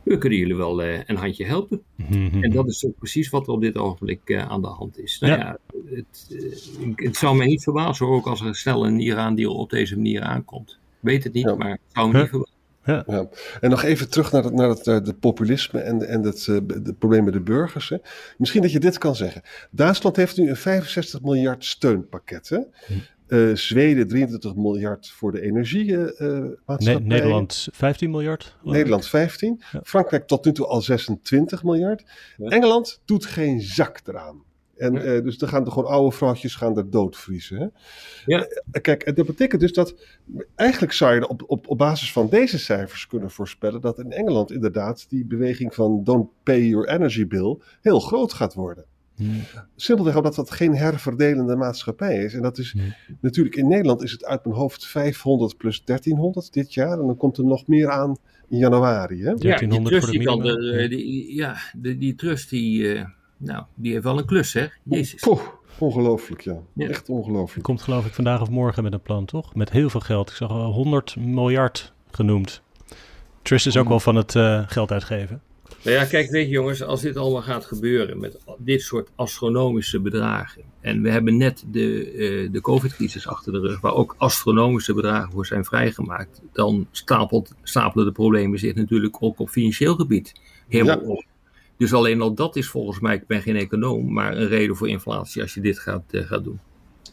we 0.06 0.18
kunnen 0.18 0.38
jullie 0.38 0.56
wel 0.56 0.82
eh, 0.82 1.00
een 1.06 1.16
handje 1.16 1.44
helpen. 1.46 1.82
Mhm. 1.96 2.42
En 2.44 2.50
dat 2.50 2.68
is 2.68 2.86
ook 2.86 2.96
precies 2.98 3.28
wat 3.30 3.46
er 3.46 3.52
op 3.52 3.60
dit 3.60 3.76
ogenblik 3.76 4.20
eh, 4.24 4.48
aan 4.48 4.60
de 4.62 4.66
hand 4.68 4.98
is. 4.98 5.18
Nou 5.20 5.32
Ja. 5.32 5.38
ja, 5.38 5.58
het, 5.94 6.26
eh, 6.30 6.86
ik- 6.88 7.00
het 7.00 7.16
zou 7.16 7.36
mij 7.36 7.46
niet 7.46 7.62
verbazen 7.62 8.06
ook 8.06 8.26
als 8.26 8.40
er 8.40 8.56
snel 8.56 8.86
een 8.86 9.00
Iran-deal 9.00 9.54
op 9.54 9.70
deze 9.70 9.96
manier 9.96 10.22
aankomt. 10.22 10.78
Weet 11.00 11.24
het 11.24 11.32
niet, 11.32 11.44
Ja. 11.44 11.54
maar 11.54 11.70
het 11.70 11.80
zou 11.92 12.06
me 12.06 12.12
Ja. 12.12 12.18
niet 12.20 12.28
verbazen. 12.28 12.54
Ja. 13.06 13.28
En 13.60 13.70
nog 13.70 13.82
even 13.82 14.10
terug 14.10 14.32
naar 14.32 14.44
het, 14.44 14.54
naar 14.54 14.68
het 14.68 14.86
eh, 14.86 15.04
de 15.04 15.14
populisme 15.14 15.80
en, 15.80 16.08
en 16.08 16.22
het 16.22 16.46
eh, 16.48 16.56
de 16.82 16.94
probleem 16.98 17.24
met 17.24 17.32
de 17.32 17.40
burgers. 17.40 17.88
Hè. 17.88 17.96
Misschien 18.38 18.62
dat 18.62 18.72
je 18.72 18.80
dit 18.80 18.98
kan 18.98 19.16
zeggen. 19.16 19.42
Duitsland 19.70 20.16
heeft 20.16 20.36
nu 20.36 20.48
een 20.48 20.56
65 20.56 21.22
miljard 21.22 21.64
steunpakket. 21.64 22.48
Hè. 22.48 22.58
Eh, 23.26 23.54
Zweden 23.54 24.08
23 24.08 24.54
miljard 24.54 25.10
voor 25.10 25.32
de 25.32 25.40
energiemaatschappij. 25.40 26.94
Ne- 26.94 27.00
Nederland 27.00 27.68
15 27.72 28.10
miljard. 28.10 28.56
Nederland 28.62 29.06
15. 29.06 29.62
Ja. 29.72 29.80
Frankrijk 29.84 30.26
tot 30.26 30.44
nu 30.44 30.52
toe 30.52 30.66
al 30.66 30.80
26 30.82 31.62
miljard. 31.62 32.04
Ja. 32.36 32.48
Engeland 32.48 33.00
doet 33.04 33.24
geen 33.26 33.60
zak 33.60 34.00
eraan. 34.04 34.44
En 34.76 34.92
Ja. 34.92 35.00
eh, 35.00 35.22
dus 35.22 35.38
dan 35.38 35.48
gaan 35.48 35.64
er 35.64 35.72
gewoon 35.72 35.90
oude 35.90 36.16
vrouwtjes 36.16 36.54
gaan 36.54 36.76
er 36.76 36.90
doodvriezen. 36.90 37.56
Hè? 37.58 37.66
Ja. 38.26 38.46
Eh, 38.70 38.82
Kijk, 38.82 39.02
en 39.02 39.14
dat 39.14 39.26
betekent 39.26 39.60
dus 39.60 39.72
dat 39.72 39.94
eigenlijk 40.54 40.92
zou 40.92 41.14
je 41.14 41.28
op, 41.28 41.42
op, 41.46 41.68
op 41.68 41.78
basis 41.78 42.12
van 42.12 42.28
deze 42.28 42.58
cijfers 42.58 43.06
kunnen 43.06 43.30
voorspellen 43.30 43.80
dat 43.80 43.98
in 43.98 44.12
Engeland 44.12 44.52
inderdaad 44.52 45.06
die 45.08 45.24
beweging 45.24 45.74
van 45.74 46.04
don't 46.04 46.28
pay 46.42 46.60
your 46.62 46.88
energy 46.88 47.26
bill 47.26 47.56
heel 47.80 48.00
groot 48.00 48.32
gaat 48.32 48.54
worden. 48.54 48.84
Hm. 49.16 49.24
Simpelweg 49.76 50.16
omdat 50.16 50.34
dat 50.34 50.50
geen 50.50 50.74
herverdelende 50.76 51.56
maatschappij 51.56 52.16
is. 52.24 52.34
En 52.34 52.42
dat 52.42 52.58
is 52.58 52.74
Nee. 52.74 52.94
natuurlijk 53.20 53.56
in 53.56 53.68
Nederland 53.68 54.02
is 54.02 54.12
het 54.12 54.24
uit 54.24 54.44
mijn 54.44 54.56
hoofd 54.56 54.86
500 54.86 55.56
plus 55.56 55.84
1300 55.84 56.52
dit 56.52 56.74
jaar. 56.74 56.98
En 56.98 57.06
dan 57.06 57.16
komt 57.16 57.36
er 57.38 57.44
nog 57.44 57.66
meer 57.66 57.90
aan 57.90 58.16
in 58.48 58.58
januari. 58.58 59.22
Hè? 59.22 59.28
Ja, 59.30 59.34
die 59.34 59.42
1300 59.44 59.88
trust 59.88 60.04
voor 60.04 60.12
de 60.12 60.18
die 60.18 60.26
kan 60.28 60.42
de, 60.42 60.88
die, 60.88 61.34
ja, 61.34 61.56
de, 61.74 61.98
die 61.98 62.14
trust 62.14 62.50
die, 62.50 62.94
eh, 62.94 63.04
nou, 63.36 63.64
die 63.74 63.92
heeft 63.92 64.04
wel 64.04 64.18
een 64.18 64.26
klus, 64.26 64.52
hè? 64.52 64.66
Jezus. 64.82 65.20
Poeh, 65.20 65.40
ongelooflijk, 65.78 66.40
ja. 66.40 66.56
Ja. 66.72 66.88
Echt 66.88 67.08
ongelooflijk. 67.08 67.64
Komt 67.64 67.82
geloof 67.82 68.06
ik 68.06 68.14
vandaag 68.14 68.40
of 68.40 68.50
morgen 68.50 68.82
met 68.82 68.92
een 68.92 69.00
plan, 69.00 69.24
toch? 69.24 69.54
Met 69.54 69.70
heel 69.70 69.90
veel 69.90 70.00
geld. 70.00 70.30
Ik 70.30 70.36
zag 70.36 70.50
al 70.50 70.72
100 70.72 71.16
miljard 71.16 71.92
genoemd. 72.10 72.62
Trust 73.42 73.66
is 73.66 73.76
ook 73.76 73.88
wel 73.88 74.00
van 74.00 74.14
het 74.14 74.34
eh, 74.34 74.62
geld 74.66 74.92
uitgeven. 74.92 75.40
Nou 75.84 75.96
ja, 75.96 76.04
kijk, 76.04 76.30
weet 76.30 76.44
je 76.46 76.52
jongens, 76.52 76.82
als 76.82 77.00
dit 77.00 77.16
allemaal 77.16 77.42
gaat 77.42 77.64
gebeuren 77.64 78.18
met 78.18 78.38
dit 78.58 78.82
soort 78.82 79.10
astronomische 79.14 80.00
bedragen. 80.00 80.62
En 80.80 81.02
we 81.02 81.10
hebben 81.10 81.36
net 81.36 81.64
de, 81.70 82.10
eh, 82.10 82.52
de 82.52 82.60
COVID-crisis 82.60 83.26
achter 83.28 83.52
de 83.52 83.60
rug, 83.60 83.80
waar 83.80 83.94
ook 83.94 84.14
astronomische 84.18 84.94
bedragen 84.94 85.32
voor 85.32 85.46
zijn 85.46 85.64
vrijgemaakt. 85.64 86.42
Dan 86.52 86.86
stapelt, 86.90 87.54
stapelen 87.62 88.06
de 88.06 88.12
problemen 88.12 88.58
zich 88.58 88.74
natuurlijk 88.74 89.16
ook 89.20 89.38
op 89.38 89.48
financieel 89.48 89.94
gebied 89.94 90.32
helemaal 90.68 91.00
Ja. 91.00 91.08
op. 91.08 91.24
Dus 91.78 91.92
alleen 91.92 92.20
al 92.20 92.34
dat 92.34 92.56
is 92.56 92.68
volgens 92.68 93.00
mij, 93.00 93.14
ik 93.14 93.26
ben 93.26 93.42
geen 93.42 93.56
econoom, 93.56 94.12
maar 94.12 94.36
een 94.36 94.48
reden 94.48 94.76
voor 94.76 94.88
inflatie 94.88 95.42
als 95.42 95.54
je 95.54 95.60
dit 95.60 95.78
gaat, 95.78 96.04
eh, 96.10 96.26
gaat 96.26 96.44
doen. 96.44 96.60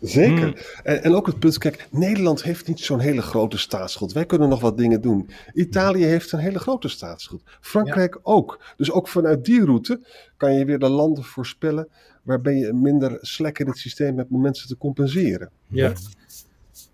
Zeker. 0.03 0.43
Hmm. 0.43 0.55
En, 0.83 1.03
en 1.03 1.13
ook 1.15 1.27
het 1.27 1.39
punt, 1.39 1.57
kijk, 1.57 1.87
Nederland 1.91 2.43
heeft 2.43 2.67
niet 2.67 2.79
zo'n 2.79 2.99
hele 2.99 3.21
grote 3.21 3.57
staatsschuld. 3.57 4.13
Wij 4.13 4.25
kunnen 4.25 4.49
nog 4.49 4.61
wat 4.61 4.77
dingen 4.77 5.01
doen. 5.01 5.29
Italië 5.53 6.03
heeft 6.03 6.31
een 6.31 6.39
hele 6.39 6.59
grote 6.59 6.87
staatsschuld. 6.87 7.41
Frankrijk 7.61 8.19
ook. 8.23 8.59
Dus 8.77 8.91
ook 8.91 9.07
vanuit 9.07 9.45
die 9.45 9.65
route 9.65 9.99
kan 10.37 10.53
je 10.53 10.65
weer 10.65 10.79
de 10.79 10.89
landen 10.89 11.23
voorspellen 11.23 11.87
waarbij 12.23 12.55
je 12.55 12.73
minder 12.73 13.17
slek 13.21 13.59
in 13.59 13.67
het 13.67 13.77
systeem 13.77 14.17
hebt 14.17 14.31
om 14.31 14.41
mensen 14.41 14.67
te 14.67 14.77
compenseren. 14.77 15.49
Ja. 15.67 15.93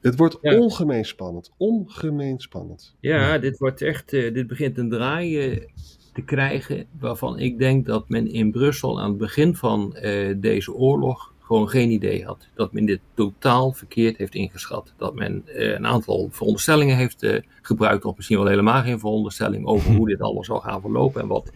Het 0.02 0.15
wordt 0.15 0.38
Ja. 0.41 0.58
ongemeen 0.58 1.06
spannend. 1.06 1.52
Ongemeen 1.58 2.39
spannend. 2.39 2.95
Ja, 3.00 3.38
dit 3.38 3.58
wordt 3.58 3.82
echt, 3.82 4.13
eh, 4.13 4.34
dit 4.34 4.48
begint 4.48 4.78
een 4.78 4.89
draai 4.89 5.39
eh, 5.39 5.58
te 5.58 5.67
te 6.13 6.22
krijgen 6.22 6.86
waarvan 7.00 7.39
ik 7.39 7.58
denk 7.58 7.86
dat 7.86 8.10
men 8.10 8.28
in 8.28 8.52
Brussel 8.52 9.02
aan 9.02 9.10
het 9.10 9.17
begin 9.17 9.56
van 9.56 9.98
uh, 10.02 10.36
deze 10.38 10.74
oorlog 10.74 11.34
gewoon 11.50 11.70
geen 11.70 11.92
idee 11.92 12.26
had. 12.26 12.48
Dat 12.54 12.74
men 12.74 12.86
dit 12.86 13.00
totaal 13.14 13.72
verkeerd 13.72 14.18
heeft 14.18 14.36
ingeschat. 14.36 14.94
Dat 14.98 15.16
men 15.16 15.44
uh, 15.46 15.74
een 15.74 15.86
aantal 15.86 16.30
veronderstellingen 16.32 16.98
heeft 16.98 17.24
uh, 17.24 17.40
gebruikt, 17.62 18.06
of 18.06 18.16
misschien 18.16 18.38
wel 18.38 18.48
helemaal 18.48 18.82
geen 18.82 19.00
veronderstelling 19.00 19.66
over 19.66 19.96
hoe 19.96 20.08
dit 20.08 20.22
allemaal 20.22 20.44
zou 20.44 20.62
gaan 20.62 20.82
verlopen 20.82 21.22
en 21.22 21.28
wat 21.28 21.52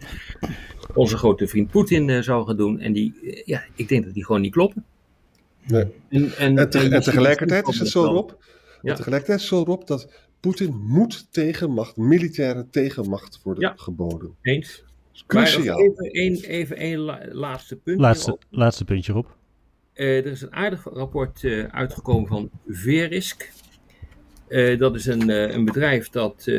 onze 0.94 1.16
grote 1.16 1.46
vriend 1.46 1.70
Poetin 1.70 2.24
zou 2.24 2.46
gaan 2.46 2.56
doen. 2.56 2.80
En 2.80 2.92
die, 2.92 3.42
ja, 3.44 3.62
ik 3.74 3.88
denk 3.88 4.04
dat 4.04 4.14
die 4.14 4.24
gewoon 4.24 4.40
niet 4.40 4.52
kloppen. 4.52 4.84
Nee. 5.66 5.84
En, 6.08 6.36
en, 6.36 6.58
en, 6.58 6.70
te, 6.70 6.78
en 6.78 7.02
tegelijkertijd 7.02 7.68
is 7.68 7.78
het 7.78 7.88
zo, 7.88 8.04
Rob, 8.04 8.30
ja. 8.82 8.94
tegelijkertijd 8.94 9.40
is 9.40 9.50
het 9.50 9.58
zo, 9.58 9.64
Rob, 9.64 9.86
dat 9.86 10.12
Poetin 10.40 10.76
moet 10.86 11.26
tegenmacht, 11.30 11.96
militaire 11.96 12.66
tegenmacht 12.70 13.40
worden 13.42 13.62
ja. 13.62 13.72
geboden. 13.76 14.34
Eens. 14.42 14.84
Cruciaal. 15.26 15.80
even 15.80 16.04
één 16.10 16.34
even 16.42 16.76
één 16.76 16.98
laatste 17.32 17.76
punt. 17.76 18.00
Laatste, 18.00 18.38
laatste 18.50 18.84
puntje, 18.84 19.12
Rob. 19.12 19.26
Uh, 19.94 20.16
er 20.16 20.26
is 20.26 20.42
een 20.42 20.54
aardig 20.54 20.84
rapport 20.92 21.42
uh, 21.42 21.64
uitgekomen 21.64 22.28
van 22.28 22.50
Verisk. 22.66 23.52
Uh, 24.48 24.78
dat 24.78 24.94
is 24.94 25.06
een, 25.06 25.28
een 25.28 25.64
bedrijf 25.64 26.08
dat 26.08 26.50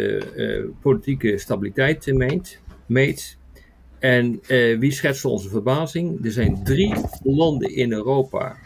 politieke 0.82 1.38
stabiliteit 1.38 2.06
meet. 2.06 2.62
meet. 2.86 3.38
En 4.00 4.40
wie 4.80 4.92
schetst 4.92 5.26
onze 5.26 5.50
verbazing? 5.50 6.26
Er 6.26 6.32
zijn 6.32 6.64
drie 6.64 6.94
landen 7.24 7.76
in 7.76 7.92
Europa 7.92 8.58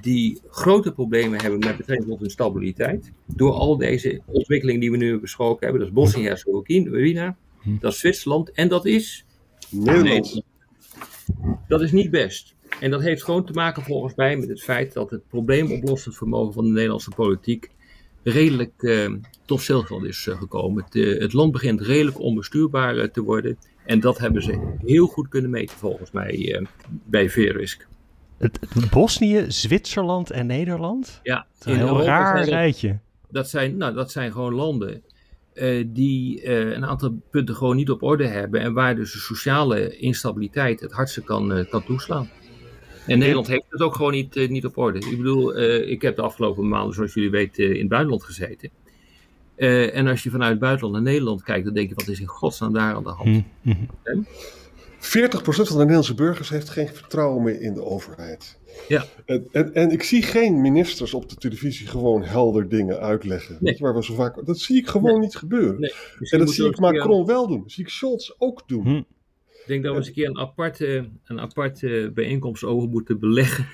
die 0.00 0.40
grote 0.48 0.92
problemen 0.92 1.40
hebben 1.40 1.58
met 1.58 1.76
betrekking 1.76 2.08
tot 2.08 2.20
hun 2.20 2.30
stabiliteit. 2.30 3.12
Door 3.26 3.52
al 3.52 3.76
deze 3.76 4.22
ontwikkelingen 4.26 4.80
die 4.80 4.90
we 4.90 4.96
nu 4.96 5.20
besproken 5.20 5.62
hebben. 5.62 5.78
Dat 5.78 5.88
is 5.88 5.94
Bosnië-Herzegovina, 5.94 7.36
hm. 7.60 7.78
dat 7.78 7.92
is 7.92 7.98
Zwitserland 7.98 8.50
en 8.50 8.68
dat 8.68 8.86
is 8.86 9.24
Nederland. 9.70 10.42
Dat 11.68 11.80
is 11.80 11.92
niet 11.92 12.10
best. 12.10 12.55
En 12.80 12.90
dat 12.90 13.02
heeft 13.02 13.24
gewoon 13.24 13.44
te 13.44 13.52
maken 13.52 13.82
volgens 13.82 14.14
mij 14.14 14.36
met 14.36 14.48
het 14.48 14.62
feit 14.62 14.92
dat 14.92 15.10
het 15.10 15.28
probleemoplossend 15.28 16.16
vermogen 16.16 16.52
van 16.52 16.64
de 16.64 16.70
Nederlandse 16.70 17.10
politiek 17.10 17.70
redelijk 18.22 18.72
uh, 18.82 19.12
tot 19.44 19.60
stilstand 19.60 20.04
is 20.04 20.26
uh, 20.26 20.38
gekomen. 20.38 20.84
Het, 20.84 20.94
uh, 20.94 21.20
het, 21.20 21.32
land 21.32 21.52
begint 21.52 21.80
redelijk 21.80 22.20
onbestuurbaar 22.20 23.10
te 23.10 23.22
worden. 23.22 23.58
En 23.84 24.00
dat 24.00 24.18
hebben 24.18 24.42
ze 24.42 24.74
heel 24.84 25.06
goed 25.06 25.28
kunnen 25.28 25.50
meten 25.50 25.76
volgens 25.76 26.10
mij 26.10 26.66
bij 26.86 27.30
Verisk. 27.30 27.86
Het, 28.36 28.58
Bosnië, 28.90 29.44
Zwitserland 29.48 30.30
en 30.30 30.46
Nederland? 30.46 31.20
Ja. 31.22 31.46
Dat 31.58 31.68
een 31.68 31.76
heel 31.76 32.02
raar 32.02 32.44
rijtje. 32.44 32.98
Dat 33.30 33.48
zijn, 33.48 33.76
nou, 33.76 33.94
dat 33.94 34.10
zijn 34.10 34.32
gewoon 34.32 34.54
landen 34.54 35.02
die 35.86 36.48
een 36.74 36.84
aantal 36.84 37.18
punten 37.30 37.54
gewoon 37.54 37.76
niet 37.76 37.90
op 37.90 38.02
orde 38.02 38.26
hebben. 38.26 38.60
En 38.60 38.72
waar 38.72 38.94
dus 38.94 39.12
de 39.12 39.18
sociale 39.18 39.96
instabiliteit 39.96 40.80
het 40.80 40.92
hardste 40.92 41.22
kan, 41.22 41.66
kan 41.70 41.84
toeslaan. 41.84 42.28
En 43.06 43.18
Nederland 43.18 43.46
heeft 43.46 43.64
het 43.68 43.80
ook 43.80 43.94
gewoon 43.94 44.12
niet, 44.12 44.36
uh, 44.36 44.48
niet 44.48 44.64
op 44.64 44.76
orde. 44.76 44.98
Ik 44.98 45.16
bedoel, 45.16 45.58
uh, 45.58 45.90
ik 45.90 46.02
heb 46.02 46.16
de 46.16 46.22
afgelopen 46.22 46.68
maanden, 46.68 46.94
zoals 46.94 47.14
jullie 47.14 47.30
weten, 47.30 47.72
in 47.74 47.80
het 47.80 47.88
buitenland 47.88 48.24
gezeten. 48.24 48.70
en 49.92 50.06
als 50.06 50.22
je 50.22 50.30
vanuit 50.30 50.50
het 50.50 50.60
buitenland 50.60 50.94
naar 50.94 51.12
Nederland 51.12 51.42
kijkt, 51.42 51.64
dan 51.64 51.74
denk 51.74 51.88
je, 51.88 51.94
wat 51.94 52.08
is 52.08 52.20
in 52.20 52.26
godsnaam 52.26 52.72
daar 52.72 52.94
aan 52.94 53.02
de 53.02 53.08
hand? 53.08 53.44
Mm 53.62 53.88
-hmm. 54.02 54.26
40% 55.06 55.08
van 55.08 55.64
de 55.64 55.74
Nederlandse 55.76 56.14
burgers 56.14 56.48
heeft 56.48 56.68
geen 56.68 56.88
vertrouwen 56.88 57.42
meer 57.42 57.60
in 57.60 57.74
de 57.74 57.84
overheid. 57.84 58.58
Ja. 58.88 59.04
En, 59.26 59.48
en, 59.52 59.74
en, 59.74 59.90
ik 59.90 60.02
zie 60.02 60.22
geen 60.22 60.60
ministers 60.60 61.14
op 61.14 61.28
de 61.28 61.36
televisie 61.36 61.86
gewoon 61.86 62.22
helder 62.22 62.68
dingen 62.68 63.00
uitleggen. 63.00 63.56
Nee. 63.60 63.76
Waar 63.78 63.94
we 63.94 64.04
zo 64.04 64.14
vaak, 64.14 64.46
dat 64.46 64.58
zie 64.58 64.76
ik 64.76 64.86
gewoon 64.86 65.10
nee. 65.10 65.20
niet 65.20 65.36
gebeuren. 65.36 65.80
Nee. 65.80 65.92
en 66.18 66.38
dat 66.38 66.50
zie 66.50 66.66
ik 66.66 66.78
Macron 66.78 67.26
wel 67.26 67.48
doen. 67.48 67.60
Dat 67.62 67.72
zie 67.72 67.84
ik 67.84 67.90
Scholz 67.90 68.30
ook 68.38 68.62
doen. 68.66 69.06
Ik 69.66 69.72
denk 69.72 69.84
dat 69.84 69.92
we 69.92 69.98
eens 69.98 70.08
een 70.08 70.14
keer 70.14 70.28
een 70.28 70.38
aparte, 70.38 71.08
een 71.24 71.40
aparte 71.40 72.10
bijeenkomst 72.14 72.64
over 72.64 72.88
moeten 72.88 73.18
beleggen. 73.18 73.66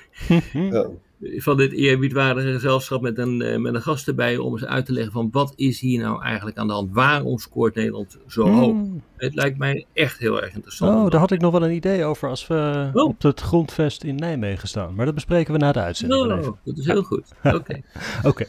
Ja. 0.53 0.87
Van 1.35 1.57
dit 1.57 1.71
eerbiedwaardige 1.71 2.53
gezelschap 2.53 3.01
met 3.01 3.17
een, 3.17 3.61
met 3.61 3.73
een 3.73 3.81
gast 3.81 4.07
erbij 4.07 4.37
om 4.37 4.51
eens 4.51 4.65
uit 4.65 4.85
te 4.85 4.91
leggen 4.91 5.11
van 5.11 5.29
wat 5.31 5.53
is 5.55 5.79
hier 5.79 6.01
nou 6.01 6.23
eigenlijk 6.23 6.57
aan 6.57 6.67
de 6.67 6.73
hand? 6.73 6.93
Waarom 6.93 7.37
scoort 7.37 7.75
Nederland 7.75 8.17
zo 8.27 8.43
Hmm. 8.43 8.59
hoog? 8.59 8.77
Het 9.17 9.35
lijkt 9.35 9.57
mij 9.57 9.85
echt 9.93 10.19
heel 10.19 10.41
erg 10.41 10.53
interessant. 10.53 10.95
Oh, 10.95 11.09
daar 11.09 11.19
had 11.19 11.31
ik 11.31 11.41
nog 11.41 11.51
wel 11.51 11.63
een 11.63 11.75
idee 11.75 12.03
over 12.03 12.29
als 12.29 12.47
we 12.47 12.89
oh. 12.93 13.03
op 13.03 13.21
het 13.21 13.39
grondvest 13.39 14.03
in 14.03 14.15
Nijmegen 14.15 14.67
staan. 14.67 14.95
Maar 14.95 15.05
dat 15.05 15.15
bespreken 15.15 15.53
we 15.53 15.59
na 15.59 15.71
de 15.71 15.79
uitzending. 15.79 16.21
Oh, 16.21 16.57
dat 16.63 16.77
is 16.77 16.85
heel 16.85 17.03
goed. 17.03 17.33
Oké. 17.43 17.55
Oké. 17.55 17.81
Okay. 18.27 18.47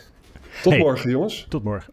Tot 0.62 0.72
hey, 0.72 0.80
morgen, 0.80 1.10
jongens. 1.10 1.46
Tot 1.48 1.62
morgen. 1.62 1.92